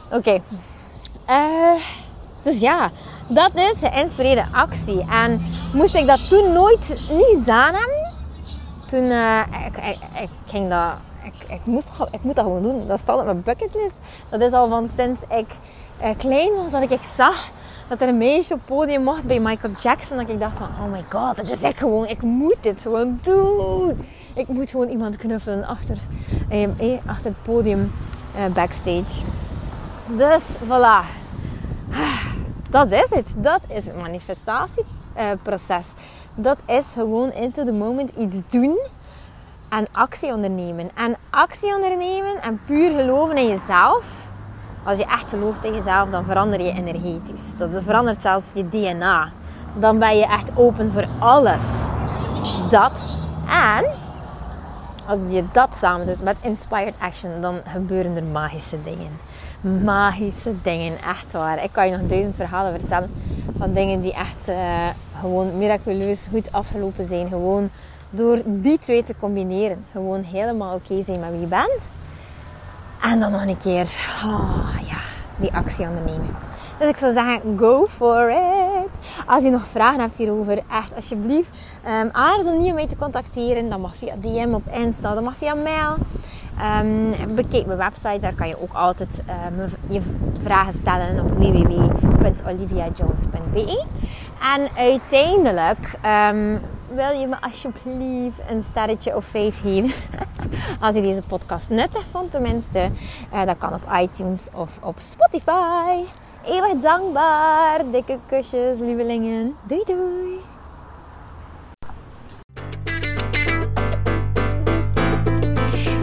Oké. 0.19 0.41
Uh, 1.29 1.81
Dus 2.43 2.59
ja, 2.59 2.91
dat 3.27 3.51
is 3.53 3.89
geïnspireerde 3.89 4.45
actie. 4.51 5.05
En 5.11 5.41
moest 5.73 5.95
ik 5.95 6.07
dat 6.07 6.29
toen 6.29 6.53
nooit 6.53 6.89
niet 6.89 7.35
gedaan 7.37 7.73
hebben, 7.73 8.04
toen 8.85 9.03
uh, 9.03 9.39
ik, 9.65 9.77
ik, 9.77 9.97
ik, 10.21 10.29
ging 10.45 10.69
dat, 10.69 10.93
ik, 11.23 11.33
ik, 11.53 11.65
moest, 11.65 11.87
ik 12.11 12.23
moet 12.23 12.35
dat 12.35 12.45
gewoon 12.45 12.61
doen. 12.61 12.87
Dat 12.87 12.99
staat 12.99 13.19
op 13.19 13.25
mijn 13.25 13.41
bucketlist. 13.41 13.95
Dat 14.29 14.41
is 14.41 14.51
al 14.51 14.69
van 14.69 14.89
sinds 14.97 15.19
ik 15.29 15.47
uh, 16.01 16.09
klein 16.17 16.55
was 16.55 16.71
dat 16.71 16.91
ik 16.91 16.99
zag 17.17 17.49
dat 17.87 18.01
er 18.01 18.07
een 18.07 18.17
meisje 18.17 18.53
op 18.53 18.59
podium 18.65 19.03
mocht 19.03 19.23
bij 19.23 19.39
Michael 19.39 19.73
Jackson. 19.81 20.17
Dat 20.17 20.29
ik 20.29 20.39
dacht 20.39 20.57
van, 20.57 20.67
oh 20.67 20.91
my 20.91 21.03
god, 21.09 21.35
dat 21.35 21.49
is 21.49 21.61
echt 21.61 21.77
gewoon, 21.77 22.07
ik 22.07 22.21
moet 22.21 22.57
dit 22.61 22.81
gewoon 22.81 23.19
doen. 23.21 24.07
Ik 24.33 24.47
moet 24.47 24.69
gewoon 24.69 24.89
iemand 24.89 25.17
knuffelen 25.17 25.65
achter, 25.65 25.97
eh, 26.49 26.63
eh 26.63 26.99
achter 27.05 27.25
het 27.25 27.43
podium 27.43 27.91
eh, 28.35 28.45
backstage. 28.45 29.23
Dus 30.07 30.43
voilà. 30.67 31.05
Dat 32.69 32.91
is 32.91 33.07
het. 33.09 33.27
Dat 33.35 33.59
is 33.67 33.85
het 33.85 33.95
manifestatieproces. 33.95 35.87
Dat 36.35 36.57
is 36.65 36.85
gewoon 36.93 37.31
into 37.31 37.63
the 37.63 37.71
moment 37.71 38.11
iets 38.17 38.35
doen 38.49 38.79
en 39.69 39.85
actie 39.91 40.33
ondernemen. 40.33 40.89
En 40.95 41.15
actie 41.29 41.73
ondernemen 41.75 42.41
en 42.41 42.59
puur 42.65 42.99
geloven 42.99 43.37
in 43.37 43.47
jezelf. 43.47 44.29
Als 44.83 44.97
je 44.97 45.05
echt 45.05 45.29
gelooft 45.29 45.63
in 45.63 45.73
jezelf, 45.73 46.09
dan 46.09 46.25
verander 46.25 46.61
je 46.61 46.71
energetisch. 46.71 47.43
Dat 47.57 47.69
verandert 47.83 48.21
zelfs 48.21 48.45
je 48.53 48.69
DNA. 48.69 49.31
Dan 49.79 49.99
ben 49.99 50.17
je 50.17 50.25
echt 50.25 50.57
open 50.57 50.91
voor 50.91 51.05
alles. 51.19 51.63
Dat. 52.69 53.17
En 53.49 53.85
als 55.05 55.19
je 55.29 55.43
dat 55.51 55.75
samen 55.75 56.07
doet 56.07 56.23
met 56.23 56.37
Inspired 56.41 56.93
Action, 56.99 57.41
dan 57.41 57.61
gebeuren 57.67 58.15
er 58.15 58.23
magische 58.23 58.81
dingen. 58.81 59.19
Magische 59.83 60.53
dingen, 60.61 60.93
echt 61.07 61.31
waar. 61.31 61.63
Ik 61.63 61.69
kan 61.71 61.89
je 61.89 61.97
nog 61.97 62.07
duizend 62.07 62.35
verhalen 62.35 62.79
vertellen 62.79 63.11
van 63.57 63.73
dingen 63.73 64.01
die 64.01 64.13
echt 64.13 64.49
uh, 64.49 64.55
gewoon 65.19 65.57
miraculeus 65.57 66.19
goed 66.31 66.51
afgelopen 66.51 67.07
zijn. 67.07 67.27
Gewoon 67.27 67.69
door 68.09 68.41
die 68.45 68.79
twee 68.79 69.03
te 69.03 69.15
combineren. 69.19 69.85
Gewoon 69.91 70.23
helemaal 70.23 70.75
oké 70.75 71.03
zijn 71.03 71.19
met 71.19 71.29
wie 71.29 71.39
je 71.39 71.45
bent. 71.47 71.87
En 73.01 73.19
dan 73.19 73.31
nog 73.31 73.45
een 73.45 73.57
keer, 73.57 73.97
oh, 74.25 74.75
ja, 74.87 74.99
die 75.35 75.53
actie 75.53 75.87
ondernemen. 75.87 76.35
Dus 76.79 76.89
ik 76.89 76.95
zou 76.95 77.13
zeggen, 77.13 77.57
go 77.57 77.87
for 77.87 78.29
it. 78.29 78.91
Als 79.25 79.43
je 79.43 79.49
nog 79.49 79.67
vragen 79.67 79.99
hebt 79.99 80.17
hierover, 80.17 80.57
echt 80.71 80.95
alsjeblieft, 80.95 81.49
um, 81.87 82.09
aarzel 82.11 82.57
niet 82.57 82.69
om 82.69 82.73
mij 82.73 82.87
te 82.87 82.95
contacteren. 82.95 83.69
Dat 83.69 83.79
mag 83.79 83.95
via 83.95 84.13
DM 84.19 84.53
op 84.53 84.67
Insta, 84.71 85.13
dat 85.13 85.23
mag 85.23 85.37
via 85.37 85.53
mail. 85.55 85.95
Um, 86.81 87.13
bekijk 87.35 87.65
mijn 87.65 87.77
website, 87.77 88.19
daar 88.19 88.33
kan 88.33 88.47
je 88.47 88.61
ook 88.61 88.73
altijd 88.73 89.09
um, 89.19 89.73
je 89.87 90.01
vragen 90.41 90.73
stellen 90.81 91.25
op 91.25 91.31
www.oliviajones.be. 91.31 93.85
En 94.53 94.67
uiteindelijk 94.77 95.91
um, 96.29 96.59
wil 96.87 97.19
je 97.19 97.27
me 97.27 97.35
alsjeblieft 97.41 98.39
een 98.49 98.63
sterretje 98.69 99.15
of 99.15 99.25
vijf 99.25 99.61
geven. 99.61 99.91
Als 100.81 100.95
je 100.95 101.01
deze 101.01 101.21
podcast 101.27 101.69
nuttig 101.69 102.03
vond 102.11 102.31
tenminste. 102.31 102.89
Uh, 103.33 103.45
dat 103.45 103.57
kan 103.57 103.73
op 103.73 103.83
iTunes 104.01 104.47
of 104.53 104.77
op 104.81 104.95
Spotify. 104.99 106.03
Eeuwig 106.45 106.81
dankbaar. 106.81 107.81
Dikke 107.91 108.17
kusjes, 108.25 108.79
lievelingen. 108.79 109.55
Doei 109.63 109.83
doei. 109.85 110.54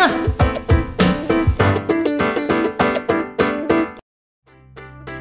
啊！ 0.00 0.47